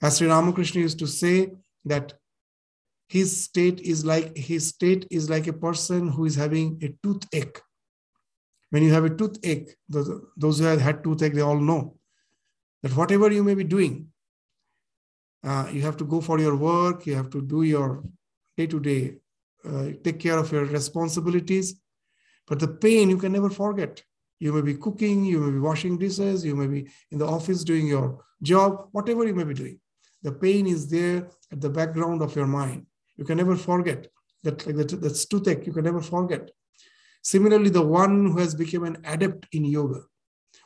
[0.00, 1.50] As Sri Ramakrishna used to say
[1.84, 2.12] that
[3.08, 7.60] his state is like his state is like a person who is having a toothache.
[8.70, 11.96] When you have a toothache, those, those who have had toothache, they all know
[12.82, 14.08] that whatever you may be doing,
[15.42, 18.04] uh, you have to go for your work, you have to do your
[18.56, 19.16] day to day,
[20.04, 21.80] take care of your responsibilities.
[22.46, 24.02] But the pain you can never forget.
[24.38, 27.64] You may be cooking, you may be washing dishes, you may be in the office
[27.64, 29.80] doing your job, whatever you may be doing.
[30.22, 32.86] The pain is there at the background of your mind.
[33.18, 34.06] You can never forget
[34.44, 36.50] that, like that, that's toothache, you can never forget.
[37.22, 40.02] Similarly, the one who has become an adept in yoga,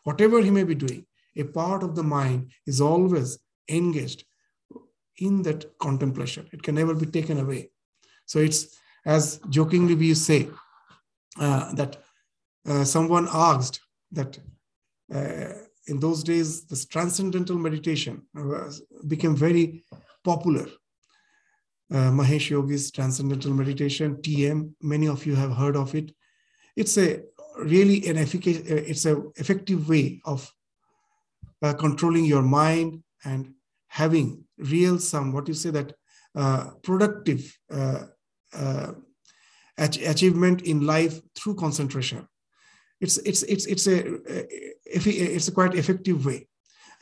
[0.04, 3.38] whatever he may be doing, a part of the mind is always
[3.68, 4.24] engaged
[5.18, 6.48] in that contemplation.
[6.52, 7.70] It can never be taken away.
[8.26, 10.48] So it's as jokingly we say
[11.38, 12.02] uh, that
[12.68, 13.80] uh, someone asked
[14.12, 14.38] that
[15.12, 15.52] uh,
[15.86, 18.22] in those days this transcendental meditation
[19.06, 19.82] became very
[20.22, 20.66] popular.
[21.92, 26.14] Uh, Mahesh Yogi's transcendental meditation, TM, many of you have heard of it.
[26.74, 27.20] It's a
[27.58, 30.50] really an efficacious, uh, it's a effective way of
[31.60, 33.52] uh, controlling your mind and
[33.88, 35.92] having real some what you say that
[36.34, 38.04] uh, productive uh,
[38.54, 38.92] uh,
[39.76, 42.26] achievement in life through concentration.
[43.02, 43.98] It's it's it's it's a
[44.86, 46.48] it's a quite effective way.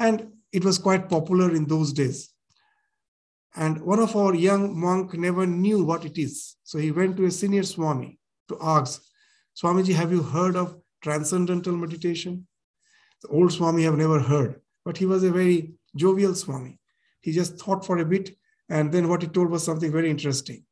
[0.00, 2.32] And it was quite popular in those days
[3.56, 7.24] and one of our young monk never knew what it is so he went to
[7.24, 9.02] a senior swami to ask
[9.60, 12.46] swamiji have you heard of transcendental meditation
[13.22, 16.80] the old swami have never heard but he was a very jovial swami
[17.20, 18.36] he just thought for a bit,
[18.68, 20.64] and then what he told was something very interesting.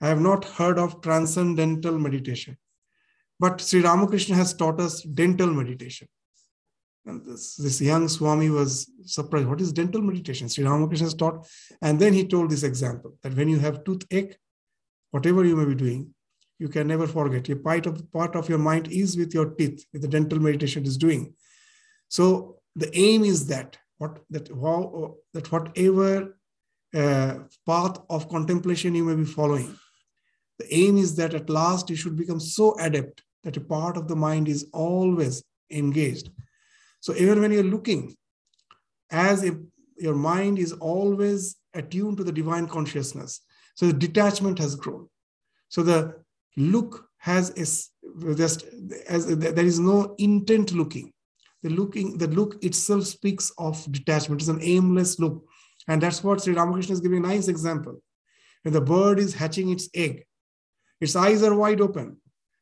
[0.00, 2.56] I have not heard of transcendental meditation,
[3.38, 6.08] but Sri Ramakrishna has taught us dental meditation.
[7.04, 9.48] And this, this young Swami was surprised.
[9.48, 10.48] What is dental meditation?
[10.48, 11.46] Sri Ramakrishna has taught.
[11.80, 14.36] And then he told this example that when you have toothache,
[15.10, 16.14] whatever you may be doing,
[16.58, 17.48] you can never forget.
[17.48, 20.84] A part of, part of your mind is with your teeth, with the dental meditation
[20.84, 21.34] is doing.
[22.08, 26.36] So the aim is that what that how that whatever
[26.94, 27.34] uh,
[27.66, 29.74] path of contemplation you may be following
[30.58, 34.08] the aim is that at last you should become so adept that a part of
[34.08, 36.30] the mind is always engaged
[37.02, 38.16] so even when you're looking
[39.10, 39.54] as if
[39.98, 43.42] your mind is always attuned to the divine consciousness
[43.74, 45.08] so the detachment has grown.
[45.68, 46.22] So the
[46.56, 47.50] look has
[48.36, 48.64] just
[49.08, 51.12] as there is no intent looking.
[51.62, 54.42] The looking the look itself speaks of detachment.
[54.42, 55.44] It's an aimless look.
[55.88, 58.02] And that's what sri ramakrishna is giving a nice example.
[58.62, 60.24] When the bird is hatching its egg
[61.00, 62.16] its eyes are wide open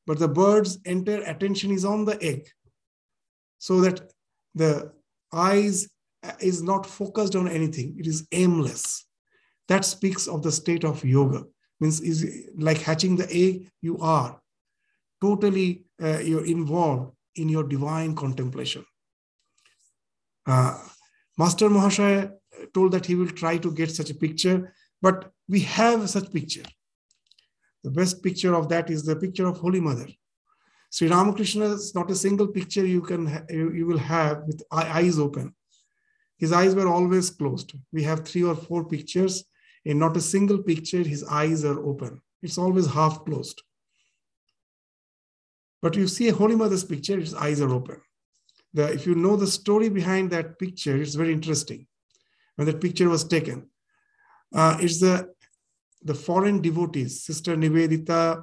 [0.06, 2.48] but the bird's entire attention is on the egg
[3.58, 4.10] so that
[4.54, 4.92] the
[5.32, 5.88] eyes
[6.40, 9.06] is not focused on anything, it is aimless.
[9.68, 11.44] That speaks of the state of yoga.
[11.80, 14.38] Means is like hatching the egg, you are
[15.20, 18.84] totally uh, you're involved in your divine contemplation.
[20.46, 20.78] Uh,
[21.38, 22.32] Master Mahashaya
[22.74, 26.64] told that he will try to get such a picture, but we have such picture.
[27.82, 30.08] The best picture of that is the picture of Holy Mother.
[30.90, 35.18] Sri Ramakrishna is not a single picture you can you, you will have with eyes
[35.18, 35.54] open.
[36.36, 37.74] His eyes were always closed.
[37.92, 39.44] We have three or four pictures.
[39.84, 42.20] In not a single picture, his eyes are open.
[42.42, 43.62] It's always half closed.
[45.80, 48.00] But you see a Holy Mother's picture, his eyes are open.
[48.74, 51.86] The, if you know the story behind that picture, it's very interesting.
[52.56, 53.68] When that picture was taken,
[54.54, 55.32] uh, it's the
[56.02, 58.42] the foreign devotees, Sister Nivedita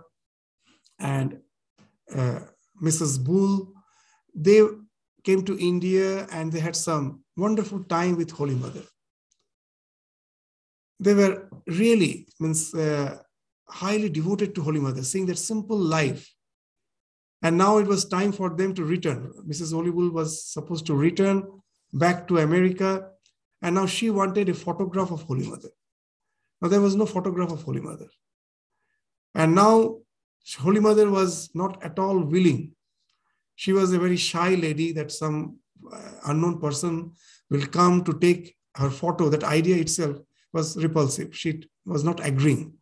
[1.00, 1.40] and
[2.82, 3.24] Mrs.
[3.24, 3.74] Bull,
[4.34, 4.62] they
[5.24, 8.84] came to India and they had some wonderful time with Holy Mother.
[11.00, 13.18] They were really means uh,
[13.70, 16.32] highly devoted to Holy Mother, seeing that simple life.
[17.44, 19.32] And now it was time for them to return.
[19.48, 19.72] Mrs.
[19.72, 21.44] Bull was supposed to return
[21.94, 23.10] back to America,
[23.62, 25.70] and now she wanted a photograph of Holy Mother.
[26.62, 28.08] Now, there was no photograph of Holy Mother.
[29.36, 30.00] And now,
[30.56, 32.72] Holy Mother was not at all willing.
[33.56, 35.58] She was a very shy lady that some
[35.92, 37.12] uh, unknown person
[37.50, 39.30] will come to take her photo.
[39.30, 40.18] That idea itself
[40.54, 41.36] was repulsive.
[41.36, 42.74] She was not agreeing.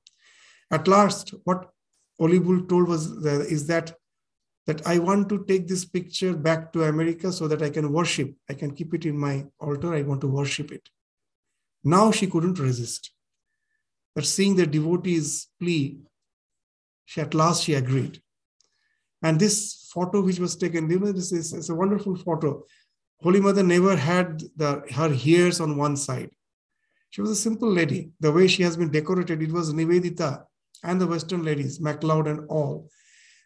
[0.71, 1.69] At last, what
[2.19, 3.95] Holy Bull told was is that
[4.67, 8.33] that I want to take this picture back to America so that I can worship.
[8.49, 9.93] I can keep it in my altar.
[9.93, 10.89] I want to worship it.
[11.83, 13.11] Now she couldn't resist.
[14.15, 15.99] But seeing the devotees' plea,
[17.05, 18.21] she at last she agreed.
[19.21, 22.63] And this photo which was taken, you know, this is a wonderful photo.
[23.21, 26.31] Holy Mother never had the, her hairs on one side.
[27.09, 28.11] She was a simple lady.
[28.19, 30.43] The way she has been decorated, it was Nivedita
[30.83, 32.89] and the Western ladies, MacLeod and all.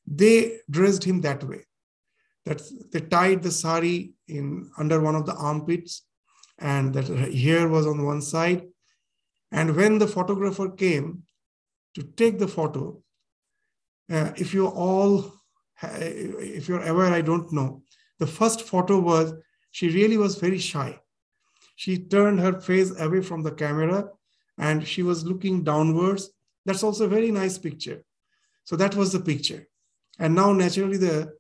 [0.08, 1.66] They dressed him that way.
[2.46, 6.04] That they tied the sari in under one of the armpits,
[6.58, 8.68] and that hair was on one side,
[9.52, 11.24] and when the photographer came
[11.96, 13.02] to take the photo,
[14.10, 15.34] uh, if you all,
[15.82, 17.84] if you're aware, I don't know,
[18.20, 19.34] the first photo was
[19.72, 21.00] she really was very shy.
[21.76, 24.10] She turned her face away from the camera
[24.58, 26.30] and she was looking downwards.
[26.66, 28.04] That's also a very nice picture.
[28.66, 29.68] So that was the picture.
[30.18, 31.34] And now naturally the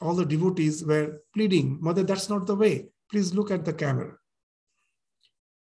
[0.00, 2.86] all the devotees were pleading, Mother, that's not the way.
[3.10, 4.16] Please look at the camera.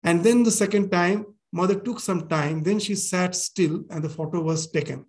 [0.04, 4.10] And then the second time, Mother took some time, then she sat still and the
[4.10, 5.06] photo was taken.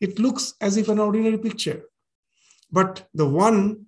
[0.00, 1.82] It looks as if an ordinary picture.
[2.70, 3.86] But the one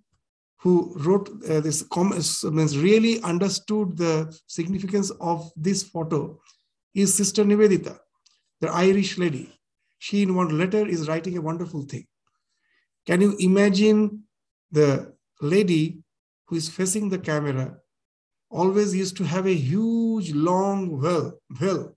[0.61, 6.41] who wrote uh, this comments means really understood the significance of this photo
[6.95, 7.99] is Sister Nivedita,
[8.61, 9.53] the Irish lady.
[9.99, 12.07] She, in one letter, is writing a wonderful thing.
[13.07, 14.25] Can you imagine
[14.71, 16.03] the lady
[16.47, 17.77] who is facing the camera
[18.51, 21.97] always used to have a huge, long well, well,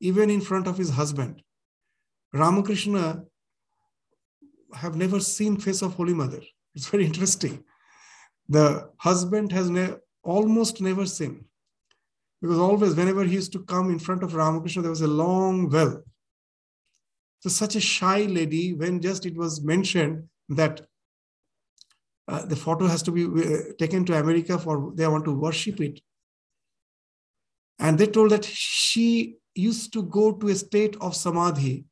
[0.00, 1.42] even in front of his husband.
[2.32, 3.24] Ramakrishna
[4.74, 6.40] have never seen face of Holy Mother.
[6.74, 7.64] It's very interesting.
[8.48, 11.44] The husband has ne- almost never seen.
[12.40, 15.68] Because always, whenever he used to come in front of Ramakrishna, there was a long
[15.68, 16.02] well.
[17.40, 20.86] So, such a shy lady, when just it was mentioned that
[22.28, 25.80] uh, the photo has to be uh, taken to America for they want to worship
[25.80, 26.00] it.
[27.78, 31.86] And they told that she used to go to a state of samadhi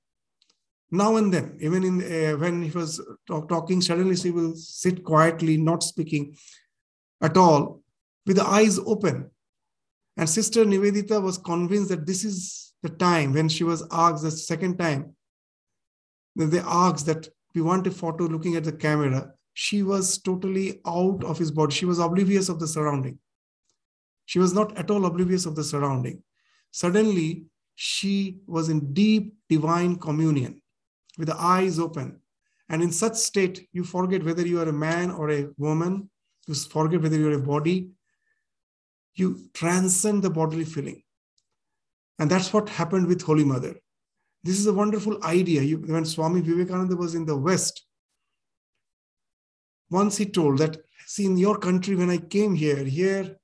[0.90, 5.02] now and then, even in uh, when he was talk, talking, suddenly she will sit
[5.04, 6.36] quietly, not speaking
[7.20, 7.82] at all,
[8.24, 9.30] with the eyes open.
[10.16, 14.30] And Sister Nivedita was convinced that this is the time when she was asked the
[14.30, 15.14] second time.
[16.36, 20.82] that They asked that we want a photo looking at the camera she was totally
[20.86, 21.74] out of his body.
[21.74, 23.18] She was oblivious of the surrounding.
[24.26, 26.22] She was not at all oblivious of the surrounding.
[26.72, 30.60] Suddenly, she was in deep divine communion
[31.16, 32.20] with the eyes open.
[32.68, 36.10] And in such state, you forget whether you are a man or a woman,
[36.46, 37.90] you forget whether you're a body.
[39.14, 41.02] You transcend the bodily feeling.
[42.18, 43.74] And that's what happened with Holy Mother.
[44.42, 45.62] This is a wonderful idea.
[45.62, 47.84] You, when Swami Vivekananda was in the West,
[49.90, 53.36] once he told that, see, in your country, when I came here, here,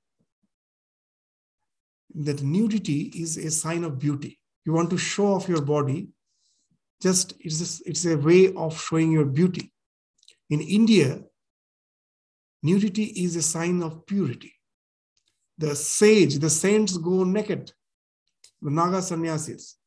[2.15, 4.39] that nudity is a sign of beauty.
[4.65, 6.09] You want to show off your body,
[7.03, 9.71] just it's, a, it's a way of showing your beauty.
[10.49, 11.21] In India,
[12.63, 14.53] nudity is a sign of purity.
[15.57, 17.71] The sage, the saints go naked,
[18.61, 19.77] the Naga sannyasis,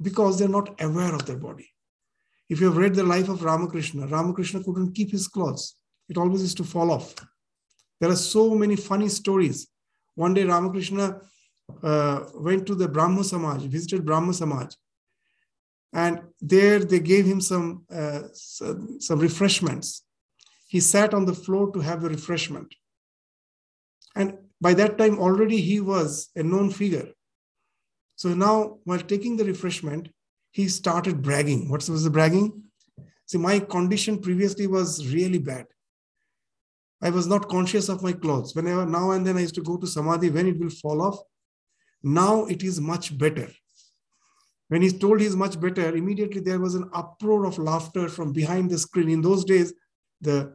[0.00, 1.68] because they're not aware of their body.
[2.48, 5.76] If you have read the life of Ramakrishna, Ramakrishna couldn't keep his clothes.
[6.08, 7.14] It always used to fall off.
[8.00, 9.68] There are so many funny stories.
[10.14, 11.20] One day, Ramakrishna
[11.82, 14.74] uh, went to the Brahma Samaj, visited Brahma Samaj,
[15.94, 20.02] and there they gave him some, uh, some, some refreshments.
[20.66, 22.74] He sat on the floor to have the refreshment.
[24.16, 27.08] And by that time, already he was a known figure.
[28.16, 30.08] So now, while taking the refreshment,
[30.50, 31.68] he started bragging.
[31.68, 32.62] What was the bragging?
[33.26, 35.66] See, my condition previously was really bad.
[37.02, 38.54] I was not conscious of my clothes.
[38.54, 41.18] Whenever now and then I used to go to Samadhi when it will fall off.
[42.02, 43.48] Now it is much better.
[44.68, 48.70] When he's told he's much better, immediately there was an uproar of laughter from behind
[48.70, 49.10] the screen.
[49.10, 49.74] In those days,
[50.20, 50.52] the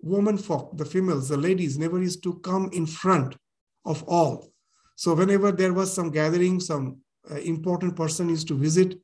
[0.00, 3.36] woman folk, the females, the ladies never used to come in front
[3.84, 4.52] of all.
[4.96, 6.98] So whenever there was some gathering, some
[7.30, 8.98] uh, important person used to visit,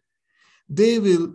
[0.69, 1.35] they will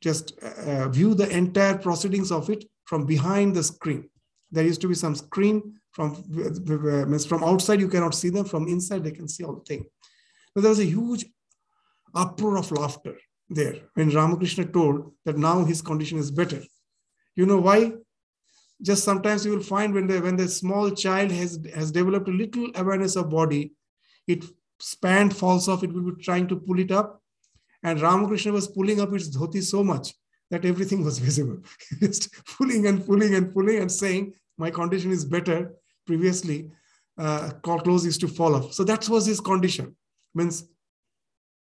[0.00, 4.08] just uh, view the entire proceedings of it from behind the screen.
[4.50, 8.68] There used to be some screen from uh, from outside you cannot see them from
[8.68, 9.84] inside they can see all the thing.
[10.54, 11.26] But there was a huge
[12.14, 13.16] uproar of laughter
[13.48, 16.62] there when Ramakrishna told that now his condition is better.
[17.34, 17.92] You know why?
[18.82, 22.32] Just sometimes you will find when the when the small child has has developed a
[22.32, 23.72] little awareness of body,
[24.26, 24.44] it
[24.78, 27.22] span falls off, it will be trying to pull it up.
[27.82, 30.14] And Ramakrishna was pulling up its dhoti so much
[30.50, 31.58] that everything was visible.
[32.00, 35.74] Just pulling and pulling and pulling and saying, My condition is better.
[36.06, 36.70] Previously,
[37.18, 38.72] uh, clothes used to fall off.
[38.72, 39.94] So that was his condition.
[40.34, 40.64] Means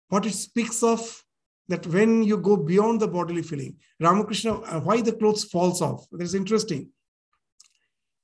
[0.09, 1.23] what it speaks of
[1.69, 6.05] that when you go beyond the bodily feeling, Ramakrishna, uh, why the clothes falls off?
[6.11, 6.89] That's interesting.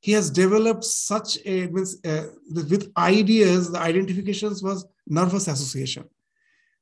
[0.01, 3.71] He has developed such a means uh, with ideas.
[3.71, 6.05] The identifications was nervous association.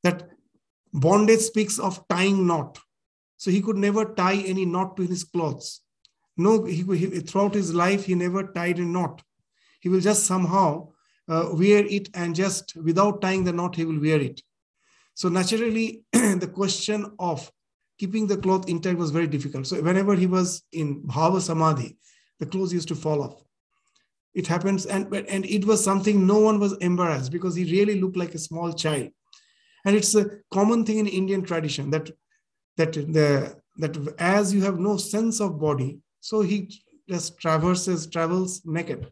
[0.03, 0.29] That
[0.93, 2.79] bondage speaks of tying knot,
[3.37, 5.81] so he could never tie any knot to his clothes.
[6.35, 9.21] No, he, he, throughout his life he never tied a knot.
[9.79, 10.89] He will just somehow
[11.29, 14.41] uh, wear it and just without tying the knot he will wear it
[15.13, 17.51] so naturally, the question of
[17.99, 19.67] keeping the cloth intact was very difficult.
[19.67, 21.97] So whenever he was in Bhava Samadhi,
[22.39, 23.43] the clothes used to fall off.
[24.33, 28.17] It happens, and, and it was something no one was embarrassed because he really looked
[28.17, 29.11] like a small child.
[29.85, 32.09] And it's a common thing in Indian tradition that
[32.77, 38.61] that the that as you have no sense of body, so he just traverses, travels
[38.65, 39.11] naked.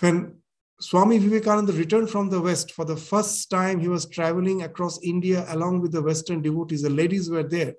[0.00, 0.39] When
[0.80, 3.80] Swami Vivekananda returned from the West for the first time.
[3.80, 6.80] He was traveling across India along with the Western devotees.
[6.80, 7.74] The ladies were there.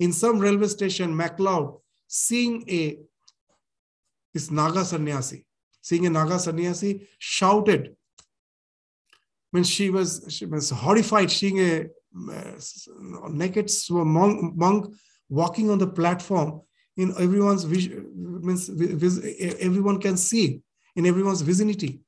[0.00, 1.74] In some railway station, MacLeod,
[2.06, 2.98] seeing a
[4.32, 5.44] this Naga sannyasi,
[5.82, 7.94] seeing a Naga sannyasi, shouted
[9.50, 11.86] when she was she was horrified seeing a
[12.32, 14.94] uh, naked monk, monk
[15.28, 16.62] walking on the platform
[16.96, 18.10] in everyone's vision
[18.42, 18.70] means
[19.60, 20.60] everyone can see
[20.96, 22.00] in everyone's vicinity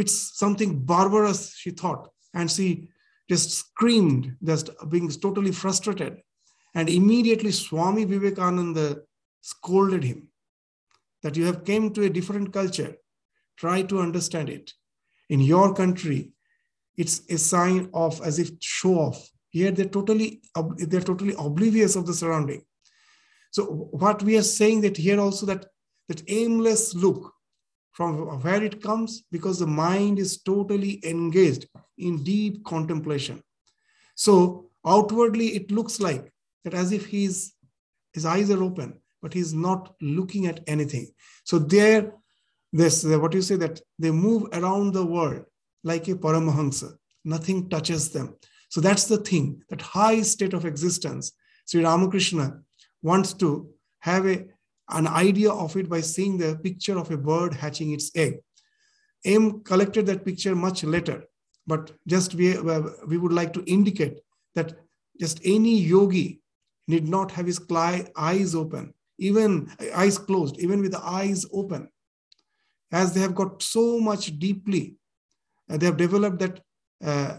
[0.00, 2.10] it's something barbarous, she thought.
[2.34, 2.88] And she
[3.28, 6.22] just screamed, just being totally frustrated.
[6.74, 9.02] And immediately Swami Vivekananda
[9.40, 10.28] scolded him
[11.22, 12.96] that you have came to a different culture.
[13.56, 14.72] Try to understand it.
[15.28, 16.32] In your country,
[16.96, 19.28] it's a sign of as if show off.
[19.50, 20.42] Here they're totally
[20.76, 22.62] they're totally oblivious of the surrounding.
[23.50, 25.66] So what we are saying that here also that
[26.08, 27.32] that aimless look
[28.00, 31.66] from where it comes because the mind is totally engaged
[31.98, 33.42] in deep contemplation.
[34.14, 36.32] So outwardly it looks like
[36.64, 37.52] that as if he's
[38.14, 41.08] his eyes are open but he's not looking at anything.
[41.44, 42.14] So there
[42.72, 45.44] this what you say that they move around the world
[45.84, 46.94] like a paramahansa.
[47.26, 48.34] Nothing touches them.
[48.70, 51.32] So that's the thing that high state of existence.
[51.66, 52.62] Sri ramakrishna
[53.02, 54.46] wants to have a
[54.92, 58.40] an idea of it by seeing the picture of a bird hatching its egg.
[59.24, 61.24] M collected that picture much later,
[61.66, 62.58] but just we,
[63.06, 64.20] we would like to indicate
[64.54, 64.74] that
[65.18, 66.40] just any yogi
[66.88, 67.60] need not have his
[68.16, 71.88] eyes open, even eyes closed, even with the eyes open,
[72.92, 74.96] as they have got so much deeply,
[75.68, 76.60] uh, they have developed that
[77.04, 77.38] uh,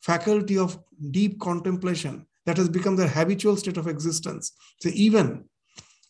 [0.00, 0.78] faculty of
[1.10, 4.52] deep contemplation that has become their habitual state of existence.
[4.80, 5.44] So even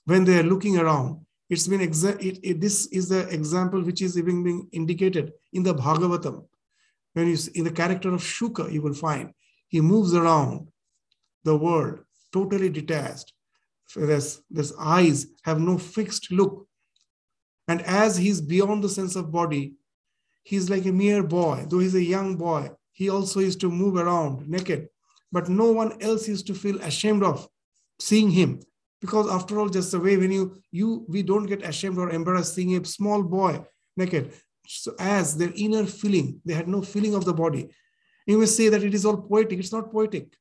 [0.08, 1.20] when they are looking around.
[1.50, 5.62] It's been exa- it, it, this is the example which is even being indicated in
[5.62, 6.46] the Bhagavatam.
[7.12, 9.32] When you in the character of Shuka, you will find
[9.68, 10.68] he moves around
[11.44, 12.00] the world
[12.32, 13.34] totally detached.
[13.94, 16.66] Whereas his eyes have no fixed look.
[17.66, 19.74] And as he's beyond the sense of body,
[20.42, 21.66] he's like a mere boy.
[21.68, 24.88] Though he's a young boy, he also used to move around naked.
[25.32, 27.46] But no one else used to feel ashamed of
[27.98, 28.60] seeing him.
[29.00, 32.54] Because after all, just the way when you you we don't get ashamed or embarrassed
[32.54, 33.64] seeing a small boy
[33.96, 34.32] naked.
[34.66, 37.70] So as their inner feeling, they had no feeling of the body.
[38.26, 39.58] You may say that it is all poetic.
[39.58, 40.36] It's not poetic.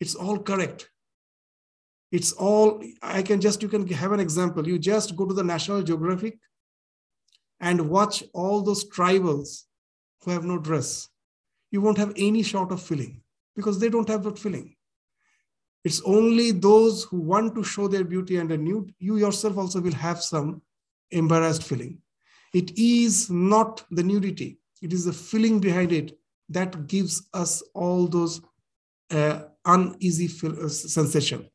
[0.00, 0.88] It's all correct.
[2.10, 4.66] It's all, I can just, you can have an example.
[4.66, 6.38] You just go to the National Geographic
[7.60, 9.64] and watch all those tribals
[10.22, 11.08] who have no dress.
[11.70, 13.22] You won't have any sort of feeling
[13.54, 14.74] because they don't have that feeling.
[15.84, 19.80] It's only those who want to show their beauty and a nude, you yourself also
[19.80, 20.60] will have some
[21.10, 21.98] embarrassed feeling.
[22.52, 26.18] It is not the nudity, it is the feeling behind it
[26.48, 28.40] that gives us all those
[29.10, 31.48] uh, uneasy feel, uh, sensation.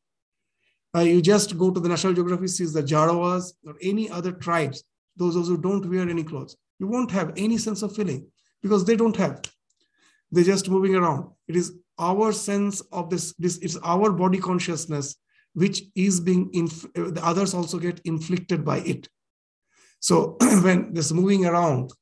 [0.94, 4.82] Uh, you just go to the National Geographic, sees the Jarawas or any other tribes,
[5.16, 6.56] those, those who don't wear any clothes.
[6.78, 8.26] You won't have any sense of feeling
[8.62, 9.42] because they don't have.
[10.30, 11.30] They're just moving around.
[11.48, 15.16] It is our sense of this, this it's our body consciousness
[15.56, 19.08] which is being, inf- the others also get inflicted by it.
[20.00, 21.92] So when this moving around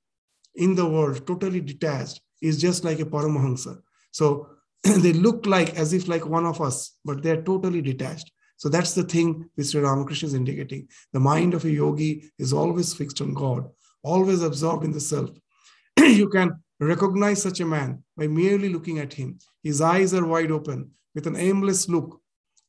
[0.57, 3.79] in the world, totally detached, is just like a Paramahansa.
[4.11, 4.49] So
[4.83, 8.33] they look like as if like one of us, but they're totally detached.
[8.57, 9.85] So that's the thing Mr.
[9.85, 10.89] Ramakrishna is indicating.
[11.13, 13.69] The mind of a yogi is always fixed on God,
[14.03, 15.31] always absorbed in the self.
[15.99, 19.39] you can recognize such a man by merely looking at him.
[19.63, 22.21] His eyes are wide open with an aimless look,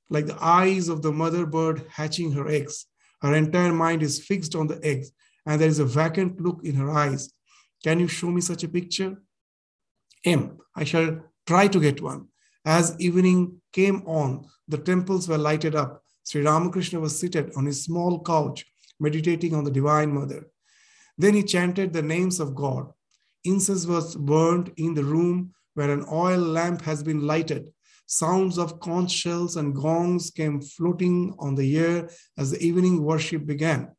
[0.09, 2.85] like the eyes of the mother bird hatching her eggs.
[3.21, 5.11] Her entire mind is fixed on the eggs,
[5.45, 7.33] and there is a vacant look in her eyes.
[7.83, 9.21] Can you show me such a picture?
[10.23, 10.57] M.
[10.75, 12.27] I shall try to get one.
[12.65, 16.03] As evening came on, the temples were lighted up.
[16.23, 18.65] Sri Ramakrishna was seated on his small couch,
[18.99, 20.47] meditating on the Divine Mother.
[21.17, 22.91] Then he chanted the names of God.
[23.45, 27.71] Incense was burned in the room where an oil lamp has been lighted.
[28.07, 33.45] Sounds of conch shells and gongs came floating on the air as the evening worship
[33.45, 33.95] began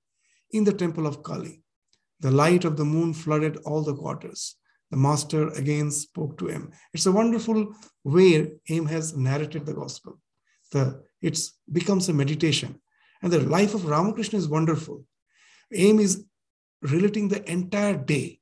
[0.53, 1.63] in the temple of Kali.
[2.21, 4.57] The light of the moon flooded all the quarters
[4.91, 6.73] the master again spoke to him.
[6.93, 7.75] It's a wonderful
[8.05, 10.21] way M has narrated the gospel.
[10.73, 11.39] The, it
[11.71, 12.81] becomes a meditation.
[13.23, 15.05] And the life of Ramakrishna is wonderful.
[15.75, 16.25] M is
[16.83, 18.41] relating the entire day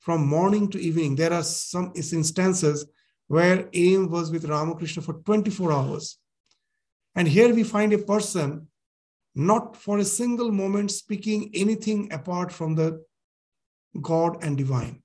[0.00, 1.14] from morning to evening.
[1.14, 2.86] There are some instances
[3.28, 6.18] where M was with Ramakrishna for 24 hours.
[7.14, 8.68] And here we find a person
[9.34, 13.04] not for a single moment speaking anything apart from the
[14.00, 15.02] God and divine.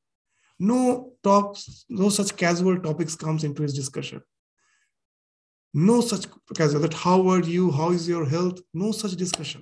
[0.58, 4.22] No talks, no such casual topics comes into his discussion.
[5.74, 8.60] No such casual that how are you, how is your health?
[8.74, 9.62] No such discussion.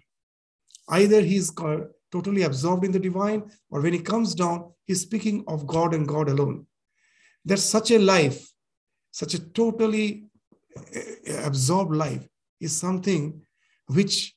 [0.88, 1.50] Either he's
[2.14, 3.42] totally absorbed in the divine,
[3.72, 6.68] or when he comes down, he's speaking of God and God alone.
[7.46, 8.40] That such a life,
[9.12, 10.26] such a totally
[10.94, 12.26] eh, absorbed life,
[12.62, 13.42] is something
[13.88, 14.36] which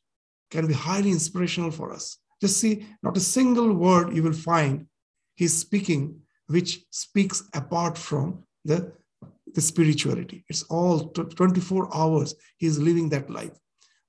[0.50, 2.18] can be highly inspirational for us.
[2.40, 4.86] Just see, not a single word you will find
[5.34, 8.92] he's speaking which speaks apart from the,
[9.54, 10.44] the spirituality.
[10.48, 13.56] It's all 24 hours he's living that life.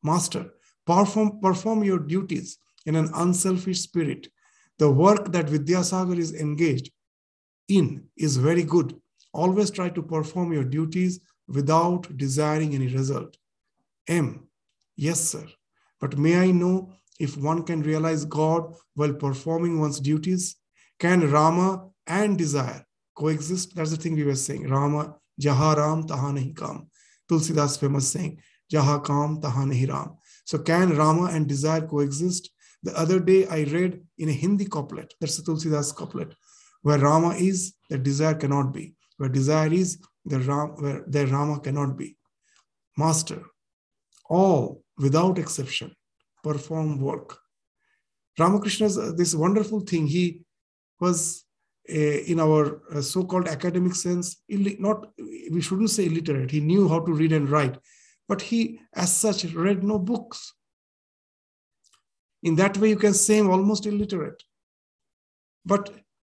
[0.04, 0.52] Master,
[0.86, 4.28] perform, perform your duties in an unselfish spirit.
[4.80, 6.90] The work that Vidyasagar is engaged
[7.68, 9.00] in is very good.
[9.34, 13.38] Always try to perform your duties without desiring any result.
[14.08, 14.48] M.
[14.96, 15.46] Yes, sir.
[16.02, 20.56] But may I know if one can realize God while performing one's duties?
[20.98, 23.76] Can Rama and desire coexist.
[23.76, 24.70] That's the thing we were saying.
[24.70, 26.88] Rama, Jaha Ram, Taha Nahi Kam.
[27.30, 28.40] Tulsidas famous saying,
[28.72, 30.16] Jaha Kam, Taha Nahi Ram.
[30.46, 32.52] So can Rama and desire coexist?
[32.88, 36.34] The other day I read in a Hindi couplet, that's the Tulsidas couplet,
[36.84, 38.96] where Rama is, the desire cannot be.
[39.18, 42.16] Where desire is, the Ram, where the Rama cannot be.
[42.98, 43.42] Master,
[44.30, 45.92] all without exception
[46.44, 47.38] perform work.
[48.40, 50.08] Ramakrishna's uh, this wonderful thing.
[50.08, 50.44] He
[51.02, 51.44] was
[51.90, 55.08] in our uh, so-called academic sense, not
[55.52, 56.52] we shouldn't say illiterate.
[56.52, 57.78] He knew how to read and write,
[58.30, 60.54] but he, as such, read no books.
[62.48, 64.42] In that way, you can say almost illiterate.
[65.66, 65.94] But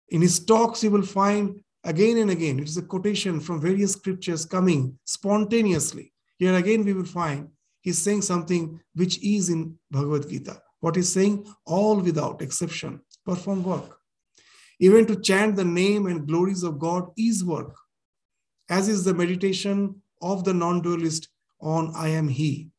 [0.09, 3.93] in his talks, you will find again and again, it is a quotation from various
[3.93, 6.11] scriptures coming spontaneously.
[6.37, 7.47] Here again, we will find
[7.79, 10.61] he's saying something which is in Bhagavad Gita.
[10.81, 13.97] What he's saying, all without exception, perform work.
[14.81, 17.73] Even to chant the name and glories of God is work,
[18.67, 21.29] as is the meditation of the non dualist
[21.61, 22.69] on I am He.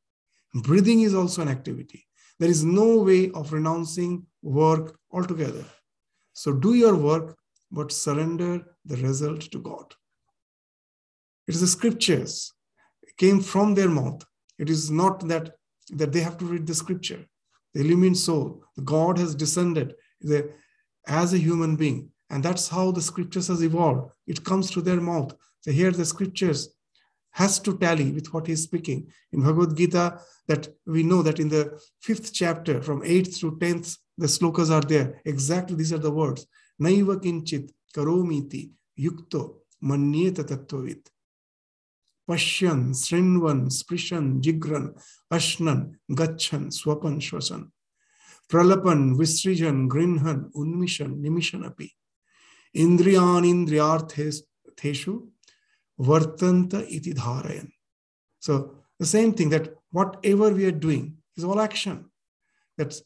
[0.54, 2.04] Breathing is also an activity.
[2.42, 5.64] There is no way of renouncing work altogether.
[6.32, 7.36] So do your work,
[7.70, 9.94] but surrender the result to God.
[11.46, 12.52] It is the scriptures
[13.04, 14.24] it came from their mouth.
[14.58, 15.54] It is not that,
[15.90, 17.24] that they have to read the scripture.
[17.74, 19.94] The illumined soul, God has descended
[21.06, 22.10] as a human being.
[22.28, 24.10] And that's how the scriptures has evolved.
[24.26, 25.32] It comes to their mouth.
[25.64, 26.74] They hear the scriptures
[27.32, 29.10] has to tally with what he's speaking.
[29.32, 33.98] In Bhagavad Gita, that we know that in the fifth chapter, from 8th through 10th,
[34.18, 35.20] the slokas are there.
[35.24, 36.46] Exactly these are the words.
[36.80, 41.06] Naiva kinchit karomiti yukto manyeta tattvavit.
[42.28, 44.94] Pashyan, Srinvan, Sprishan, Jigran,
[45.32, 47.70] Ashnan, Gachan, Swapan, Shwasan.
[48.48, 51.92] Pralapan, Visrijan, Grinhan, Unmishan, Nimishan api.
[52.76, 55.28] Indriyan Indriyartheshu,
[56.00, 57.70] Vartanta iti dharayan.
[58.40, 62.06] So the same thing that whatever we are doing is all action.
[62.76, 63.02] That's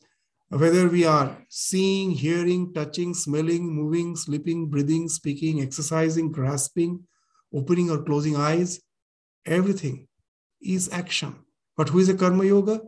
[0.48, 7.04] whether we are seeing, hearing, touching, smelling, moving, sleeping, breathing, speaking, exercising, grasping,
[7.52, 8.80] opening or closing eyes,
[9.44, 10.06] everything
[10.60, 11.34] is action.
[11.76, 12.80] But who is a karma yoga?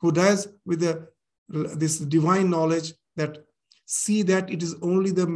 [0.00, 1.08] Who does with the,
[1.48, 3.38] this divine knowledge that
[3.86, 5.26] see that it is only the,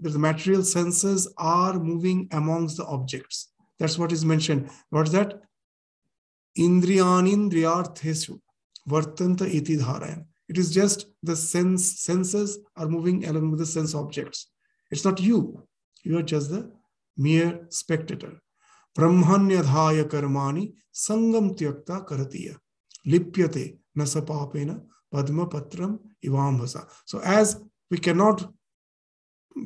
[0.00, 3.52] the material senses are moving amongst the objects.
[3.78, 4.70] That's what is mentioned.
[4.90, 5.40] What's that?
[6.58, 8.40] Indriyanindriyarthesu
[8.88, 10.24] vartanta iti dharayan.
[10.48, 14.46] It is just the sense senses are moving along with the sense objects.
[14.90, 15.62] It's not you.
[16.02, 16.72] You are just the
[17.16, 18.40] mere spectator.
[18.96, 22.56] Brahmanyadhaya karmani sangam tyakta karatiya.
[23.06, 24.80] Lipyate nasapapena
[25.12, 26.88] padma patram ivambhasa.
[27.04, 27.60] So as
[27.90, 28.50] we cannot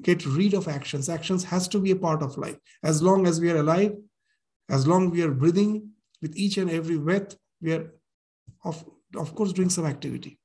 [0.00, 1.08] get rid of actions.
[1.08, 2.56] Actions has to be a part of life.
[2.82, 3.94] As long as we are alive,
[4.68, 5.90] as long we are breathing,
[6.22, 7.92] with each and every breath, we are,
[8.64, 8.84] of,
[9.16, 10.38] of course, doing some activity.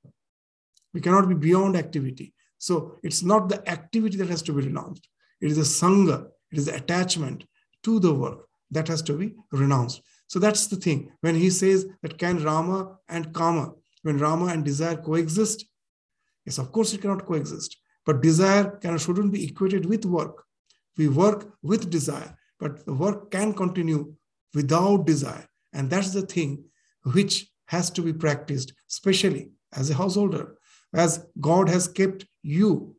[0.94, 2.34] We cannot be beyond activity.
[2.58, 5.08] So it's not the activity that has to be renounced.
[5.40, 7.46] It is the sangha, it is the attachment
[7.84, 10.02] to the work that has to be renounced.
[10.28, 11.12] So that's the thing.
[11.22, 15.66] When he says that can Rama and Kama, when Rama and desire coexist,
[16.46, 17.78] yes, of course it cannot coexist.
[18.08, 20.46] But desire can, shouldn't be equated with work.
[20.98, 24.16] We work with desire, but the work can continue
[24.56, 25.46] without desire.
[25.74, 26.64] And that's the thing
[27.14, 30.56] which has to be practiced, especially as a householder,
[30.94, 32.96] as God has kept you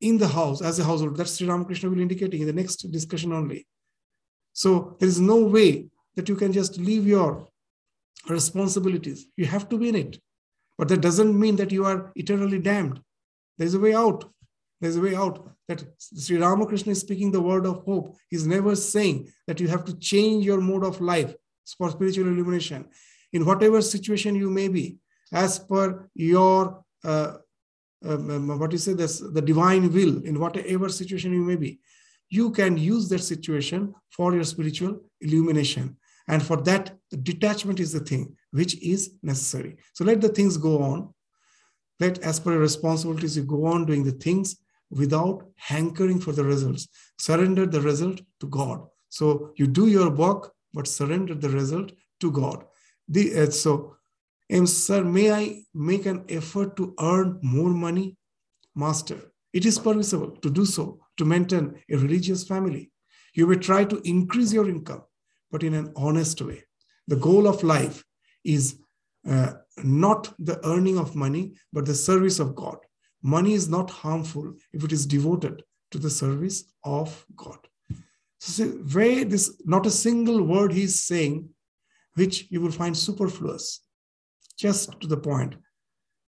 [0.00, 3.32] in the house as a householder, That's Sri Ramakrishna will indicating in the next discussion
[3.32, 3.66] only.
[4.52, 7.48] So there is no way that you can just leave your
[8.28, 9.26] responsibilities.
[9.36, 10.18] You have to be in it.
[10.76, 13.00] But that doesn't mean that you are eternally damned.
[13.58, 14.24] There's a way out.
[14.80, 15.50] There's a way out.
[15.68, 18.16] That Sri Ramakrishna is speaking the word of hope.
[18.30, 21.34] He's never saying that you have to change your mode of life
[21.76, 22.86] for spiritual illumination.
[23.32, 24.98] In whatever situation you may be,
[25.32, 27.36] as per your uh,
[28.04, 31.80] um, um, what you say this the divine will in whatever situation you may be
[32.28, 35.96] you can use that situation for your spiritual illumination
[36.28, 40.82] and for that detachment is the thing which is necessary so let the things go
[40.82, 41.12] on
[41.98, 44.56] let, as per your responsibilities, you go on doing the things
[44.90, 46.88] without hankering for the results.
[47.18, 48.86] Surrender the result to God.
[49.08, 52.64] So you do your work, but surrender the result to God.
[53.08, 53.96] The, uh, so,
[54.52, 58.16] um, sir, may I make an effort to earn more money?
[58.74, 59.18] Master,
[59.52, 62.90] it is permissible to do so to maintain a religious family.
[63.32, 65.02] You may try to increase your income,
[65.50, 66.64] but in an honest way.
[67.08, 68.04] The goal of life
[68.44, 68.78] is
[69.28, 69.52] uh,
[69.82, 72.78] not the earning of money, but the service of God.
[73.22, 77.58] Money is not harmful if it is devoted to the service of God.
[78.38, 81.48] So, where this not a single word he's saying,
[82.14, 83.80] which you will find superfluous,
[84.56, 85.56] just to the point,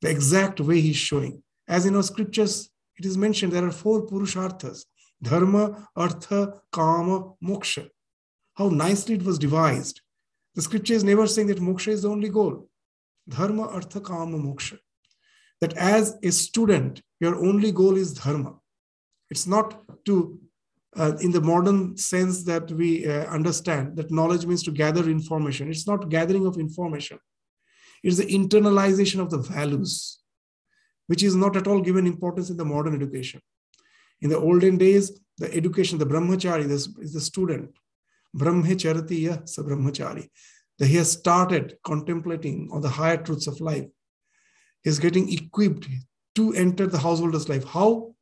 [0.02, 1.44] the exact way he's showing.
[1.68, 4.86] As in our scriptures, it is mentioned there are four purusharthas
[5.22, 7.90] dharma, artha, kama, moksha.
[8.54, 10.02] How nicely it was devised.
[10.54, 12.70] The scripture is never saying that moksha is the only goal
[13.28, 14.78] dharma, artha, kama, moksha.
[15.62, 18.56] That as a student, your only goal is dharma.
[19.30, 20.40] It's not to,
[20.96, 25.70] uh, in the modern sense that we uh, understand, that knowledge means to gather information.
[25.70, 27.20] It's not gathering of information.
[28.04, 30.20] It's the internalization of the values,
[31.08, 33.42] which is not at all given importance in the modern education.
[34.22, 37.72] In the olden days, the education, the brahmachari is the student.
[38.36, 40.30] Brahmacharati ya sa brahmachari
[40.80, 43.88] that he has started contemplating on the higher truths of life.
[44.84, 45.88] He's getting equipped
[46.36, 47.64] to enter the householder's life.
[47.64, 48.14] How?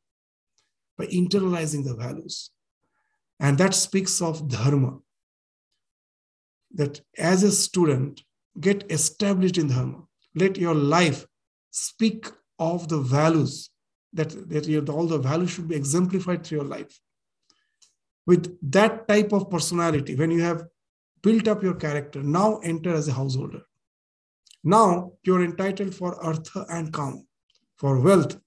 [0.97, 2.51] By internalizing the values.
[3.39, 4.99] And that speaks of dharma.
[6.76, 8.22] That as a student,
[8.60, 10.04] get established in dharma.
[10.36, 11.26] Let your life
[11.72, 12.28] speak
[12.60, 13.70] of the values
[14.14, 16.99] that, that all the values should be exemplified through your life.
[18.26, 20.64] With that type of personality, when you have
[21.24, 23.61] built up your character, now enter as a householder.
[24.63, 27.26] Now you're entitled for artha and kam,
[27.78, 28.38] for wealth.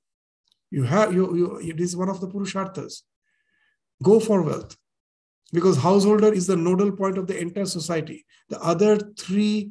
[0.71, 3.03] You have you, you it is one of the purusharthas.
[4.03, 4.77] Go for wealth.
[5.53, 8.27] Because householder is the nodal point of the entire society.
[8.49, 9.71] The other three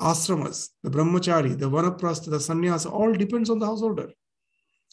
[0.00, 4.10] ashramas, the brahmachari, the vanaprastha, the sannyasa, all depends on the householder.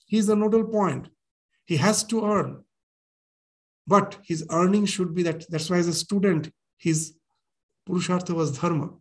[0.05, 1.07] He is the nodal point.
[1.65, 2.63] He has to earn.
[3.87, 5.49] But his earning should be that.
[5.49, 7.15] That's why, as a student, his
[7.87, 8.91] Purushartha was dharma.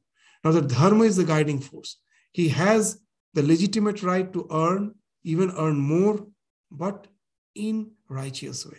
[0.45, 1.99] Now, the dharma is the guiding force.
[2.33, 2.99] He has
[3.35, 6.27] the legitimate right to earn, even earn more,
[6.71, 7.07] but
[7.55, 8.79] in righteous way.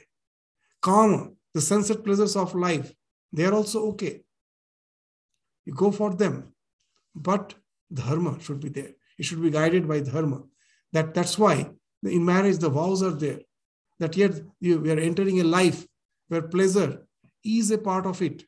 [0.81, 2.93] Karma, the sunset pleasures of life,
[3.31, 4.21] they are also okay.
[5.65, 6.53] You go for them,
[7.15, 7.53] but
[7.93, 8.91] dharma should be there.
[9.17, 10.43] It should be guided by dharma.
[10.91, 11.69] That, that's why
[12.03, 13.39] in marriage the vows are there.
[13.99, 15.87] That yet you, we are entering a life
[16.27, 17.07] where pleasure
[17.45, 18.43] is a part of it,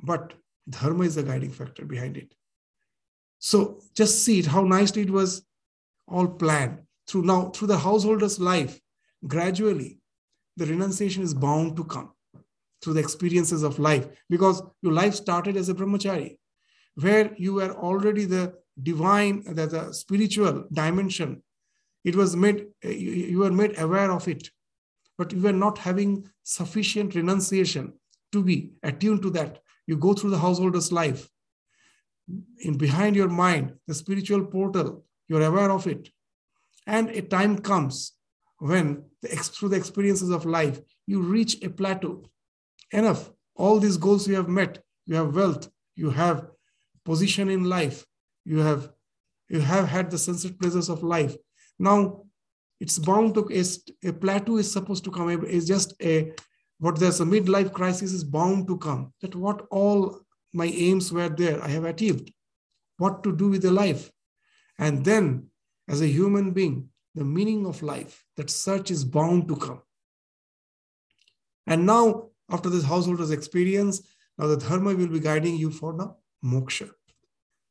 [0.00, 0.34] but
[0.68, 2.34] dharma is the guiding factor behind it.
[3.38, 5.42] So just see it, how nicely it was
[6.06, 6.80] all planned.
[7.06, 8.80] Through now, through the householder's life,
[9.26, 10.00] gradually,
[10.56, 12.12] the renunciation is bound to come
[12.82, 16.36] through the experiences of life because your life started as a brahmachari,
[16.96, 21.42] where you were already the divine, the, the spiritual dimension.
[22.04, 24.50] It was made, eh, you, you were made aware of it
[25.18, 27.92] but you were not having sufficient renunciation
[28.32, 29.58] to be attuned to that.
[29.88, 31.28] You go through the householder's life.
[32.60, 36.10] In behind your mind, the spiritual portal, you're aware of it.
[36.86, 38.12] And a time comes
[38.58, 42.22] when, the, through the experiences of life, you reach a plateau.
[42.92, 43.30] Enough.
[43.56, 44.82] All these goals you have met.
[45.06, 45.70] You have wealth.
[45.96, 46.46] You have
[47.02, 48.04] position in life.
[48.44, 48.90] You have
[49.48, 51.34] you have had the sunset pleasures of life.
[51.78, 52.24] Now
[52.78, 56.32] it's bound to a, a plateau is supposed to come it's just a
[56.78, 60.20] what there's a midlife crisis is bound to come that what all
[60.52, 62.32] my aims were there i have achieved.
[62.98, 64.10] What to do with the life?
[64.78, 65.50] And then
[65.88, 69.82] as a human being the meaning of life that search is bound to come.
[71.66, 74.02] And now after this householder's experience
[74.38, 76.14] now the dharma will be guiding you for the
[76.44, 76.90] moksha.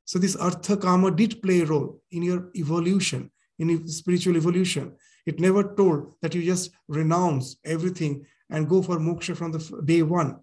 [0.06, 4.96] So this artha kama did play a role in your evolution in spiritual evolution.
[5.26, 10.02] It never told that you just renounce everything and go for moksha from the day
[10.02, 10.40] one.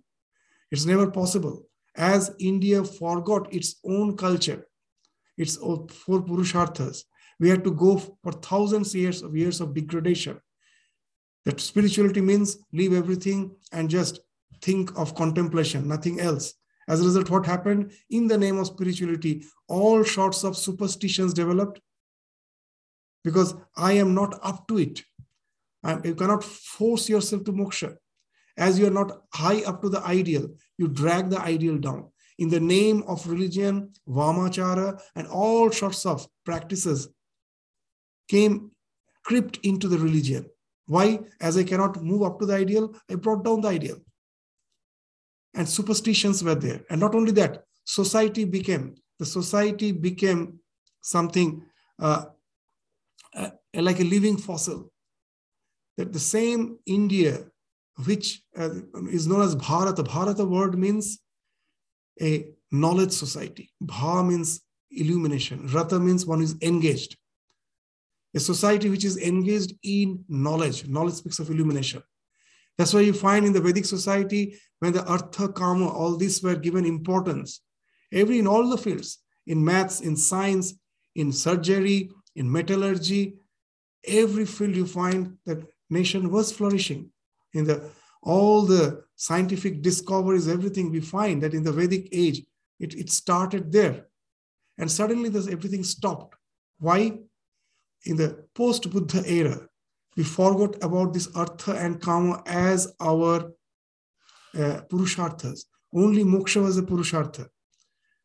[0.70, 1.66] It's never possible.
[1.96, 4.66] As India forgot its own culture,
[5.36, 7.04] its four purusharthas,
[7.40, 10.40] we had to go for thousands years of years of degradation.
[11.44, 14.20] That spirituality means leave everything and just
[14.62, 16.54] think of contemplation, nothing else.
[16.88, 17.92] As a result, what happened?
[18.10, 21.80] In the name of spirituality, all sorts of superstitions developed,
[23.22, 25.02] because I am not up to it.
[26.04, 27.96] You cannot force yourself to moksha.
[28.56, 32.10] As you are not high up to the ideal, you drag the ideal down.
[32.38, 37.08] In the name of religion, Vamachara, and all sorts of practices
[38.28, 38.70] came
[39.24, 40.46] crept into the religion.
[40.86, 41.20] Why?
[41.40, 43.98] As I cannot move up to the ideal, I brought down the ideal.
[45.54, 46.82] And superstitions were there.
[46.90, 50.58] And not only that, society became, the society became
[51.00, 51.64] something
[52.00, 52.26] uh,
[53.34, 54.92] uh, like a living fossil.
[55.96, 57.44] That the same India,
[58.04, 58.70] which uh,
[59.10, 61.20] is known as Bharata, Bharata word means
[62.20, 63.70] a knowledge society.
[63.80, 65.68] Bha means illumination.
[65.68, 67.16] Rata means one is engaged.
[68.34, 70.86] A society which is engaged in knowledge.
[70.88, 72.02] Knowledge speaks of illumination.
[72.76, 76.56] That's why you find in the Vedic society, when the Artha, Kama, all these were
[76.56, 77.60] given importance,
[78.12, 80.74] every in all the fields, in maths, in science,
[81.14, 83.36] in surgery, in metallurgy,
[84.06, 87.10] every field you find that nation was flourishing.
[87.52, 87.90] In the
[88.22, 92.42] all the scientific discoveries, everything we find that in the Vedic age,
[92.80, 94.06] it, it started there.
[94.78, 96.34] And suddenly this everything stopped.
[96.78, 97.18] Why?
[98.06, 99.68] In the post-Buddha era,
[100.16, 103.52] we forgot about this artha and kama as our
[104.54, 105.64] uh, purusharthas.
[105.94, 107.48] Only moksha was a purushartha.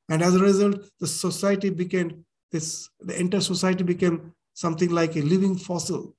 [0.10, 5.22] And as a result, the society became this the entire society became something like a
[5.22, 6.16] living fossil.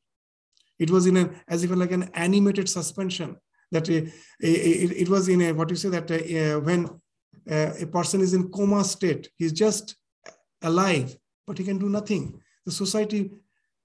[0.81, 3.37] It was in a, as if like an animated suspension.
[3.73, 4.11] That uh,
[4.43, 6.89] a, a, it was in a what you say that a, when
[7.49, 9.97] a person is in coma state, he's just
[10.63, 11.17] alive,
[11.47, 12.41] but he can do nothing.
[12.67, 13.31] The society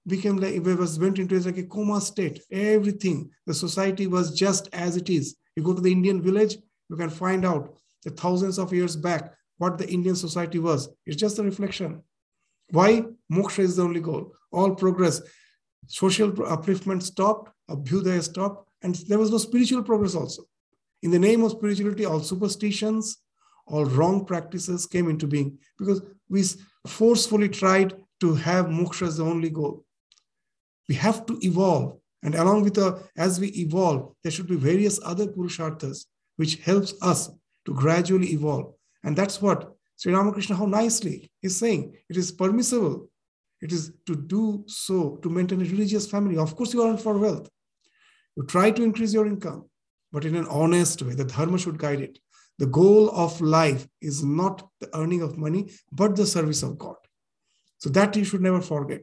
[0.06, 2.42] became like it was went into like a coma state.
[2.50, 5.36] Everything the society was just as it is.
[5.54, 6.56] You go to the Indian village,
[6.88, 7.74] you can find out
[8.04, 10.88] that thousands of years back what the Indian society was.
[11.06, 12.02] It's just a reflection
[12.70, 13.04] Why?
[13.32, 14.32] Moksha is the only goal.
[14.52, 15.20] All progress.
[15.86, 20.44] Social upliftment stopped, Abhyudaya stopped, and there was no spiritual progress also.
[21.02, 23.18] In the name of spirituality, all superstitions,
[23.66, 26.44] all wrong practices came into being because we
[26.86, 29.84] forcefully tried to have moksha as the only goal.
[30.88, 31.98] We have to evolve.
[32.22, 36.06] And along with the, as we evolve, there should be various other purusharthas
[36.36, 37.30] which helps us
[37.66, 38.74] to gradually evolve.
[39.04, 43.08] And that's what Sri Ramakrishna, how nicely he's saying it is permissible.
[43.62, 46.36] It is to do so to maintain a religious family.
[46.36, 47.48] Of course, you aren't for wealth.
[48.36, 49.68] You try to increase your income,
[50.12, 51.14] but in an honest way.
[51.14, 52.18] The dharma should guide it.
[52.58, 56.96] The goal of life is not the earning of money, but the service of God.
[57.78, 59.02] So that you should never forget.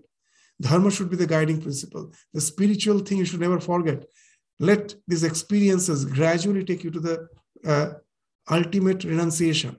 [0.61, 2.11] Dharma should be the guiding principle.
[2.33, 4.05] The spiritual thing you should never forget.
[4.59, 7.27] Let these experiences gradually take you to the
[7.65, 7.93] uh,
[8.49, 9.77] ultimate renunciation.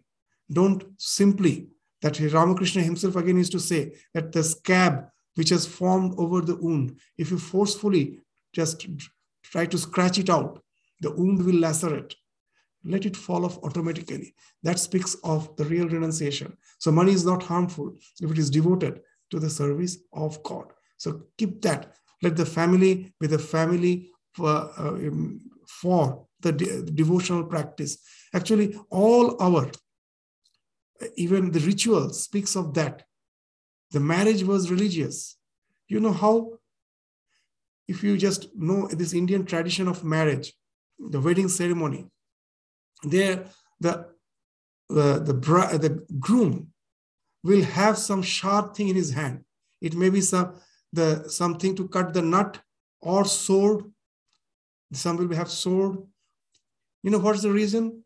[0.52, 1.68] Don't simply,
[2.05, 6.55] that Ramakrishna himself again used to say, that the scab which has formed over the
[6.55, 8.20] wound, if you forcefully
[8.52, 8.86] just
[9.42, 10.62] try to scratch it out,
[11.00, 12.14] the wound will lacerate.
[12.84, 14.34] Let it fall off automatically.
[14.62, 16.59] That speaks of the real renunciation.
[16.78, 19.00] So, money is not harmful if it is devoted
[19.30, 20.66] to the service of God.
[20.98, 21.94] So, keep that.
[22.22, 27.96] Let the family be the family for, uh, um, for the de- devotional practice.
[28.34, 29.70] Actually, all our,
[31.16, 33.05] even the ritual speaks of that.
[33.90, 35.36] The marriage was religious.
[35.88, 36.59] You know how,
[37.86, 40.52] if you just know this Indian tradition of marriage,
[40.98, 42.07] the wedding ceremony,
[43.02, 43.44] there
[43.80, 44.07] the,
[44.88, 46.68] the, the, the groom
[47.42, 49.44] will have some sharp thing in his hand.
[49.80, 50.55] It may be some,
[50.92, 52.59] the, something to cut the nut
[53.00, 53.84] or sword.
[54.92, 55.98] Some will have sword.
[57.02, 58.05] You know what's the reason?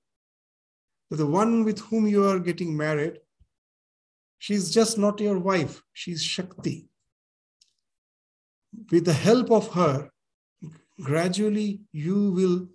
[1.11, 3.19] The one with whom you are getting married,
[4.39, 5.83] she's just not your wife.
[5.93, 6.89] She's Shakti.
[8.91, 10.11] With the help of her,
[11.01, 12.69] gradually you will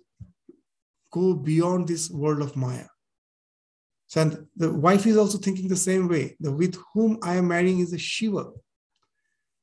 [1.12, 2.86] go beyond this world of Maya.
[4.08, 6.36] So, and the wife is also thinking the same way.
[6.40, 8.46] The with whom I am marrying is a Shiva.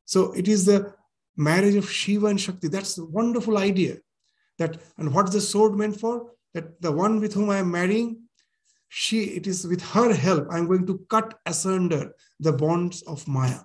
[0.06, 0.94] So it is the
[1.38, 2.68] marriage of Shiva and Shakti.
[2.68, 3.98] That's a wonderful idea.
[4.58, 6.32] That and what's the sword meant for?
[6.54, 8.24] That the one with whom I am marrying,
[8.94, 13.62] she it is with her help I'm going to cut asunder the bonds of Maya.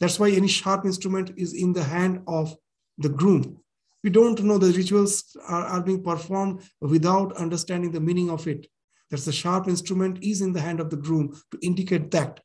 [0.00, 2.56] That's why any sharp instrument is in the hand of
[2.98, 3.60] the groom.
[4.02, 8.66] We don't know the rituals are, are being performed without understanding the meaning of it.
[9.08, 12.40] That's the sharp instrument is in the hand of the groom to indicate that.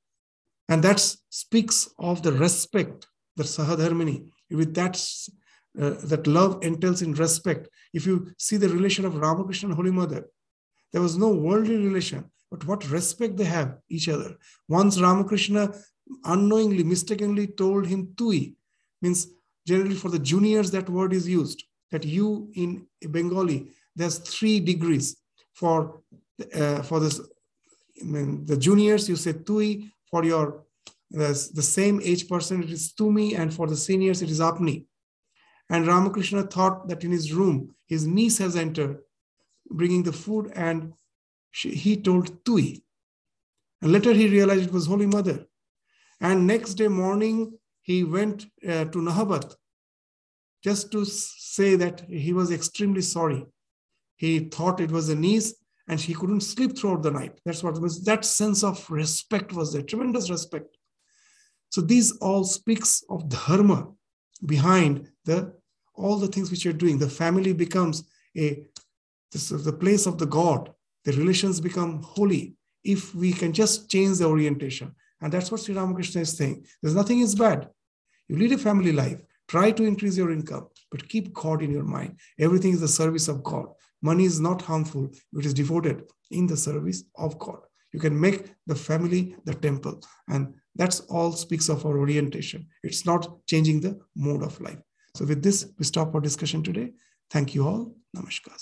[0.69, 0.99] And that
[1.29, 5.03] speaks of the respect that Sahadharmini, with that,
[5.81, 7.67] uh, that love entails in respect.
[7.93, 10.27] If you see the relation of Ramakrishna and Holy Mother,
[10.91, 14.35] there was no worldly relation, but what respect they have each other.
[14.67, 15.73] Once Ramakrishna
[16.25, 18.55] unknowingly, mistakenly told him Tui,
[19.01, 19.27] means
[19.67, 25.17] generally for the juniors that word is used that you in bengali there's three degrees
[25.53, 26.01] for
[26.53, 27.19] uh, for this
[28.01, 30.63] I mean, the juniors you say tui for your
[31.11, 34.85] the, the same age person it is tumi and for the seniors it is apni
[35.69, 38.99] and ramakrishna thought that in his room his niece has entered
[39.71, 40.93] bringing the food and
[41.51, 42.83] she, he told tui
[43.81, 45.45] and later he realized it was holy mother
[46.19, 47.51] and next day morning
[47.81, 49.55] he went uh, to Nahabat
[50.63, 53.45] just to say that he was extremely sorry.
[54.15, 55.55] He thought it was a niece
[55.87, 57.39] and he couldn't sleep throughout the night.
[57.43, 58.03] That's what was.
[58.03, 60.77] That sense of respect was there, tremendous respect.
[61.69, 63.87] So these all speaks of dharma
[64.45, 65.53] behind the
[65.95, 66.97] all the things which you're doing.
[66.97, 68.03] The family becomes
[68.37, 68.63] a
[69.31, 70.71] this is the place of the God.
[71.05, 74.93] The relations become holy if we can just change the orientation.
[75.21, 76.65] And that's what Sri Ramakrishna is saying.
[76.81, 77.69] There's nothing is bad.
[78.27, 79.19] You lead a family life.
[79.47, 82.17] Try to increase your income, but keep God in your mind.
[82.39, 83.67] Everything is the service of God.
[84.01, 87.59] Money is not harmful, it is devoted in the service of God.
[87.91, 90.01] You can make the family the temple.
[90.29, 92.67] And that's all speaks of our orientation.
[92.83, 94.79] It's not changing the mode of life.
[95.15, 96.93] So, with this, we stop our discussion today.
[97.29, 97.93] Thank you all.
[98.15, 98.57] Namaskar.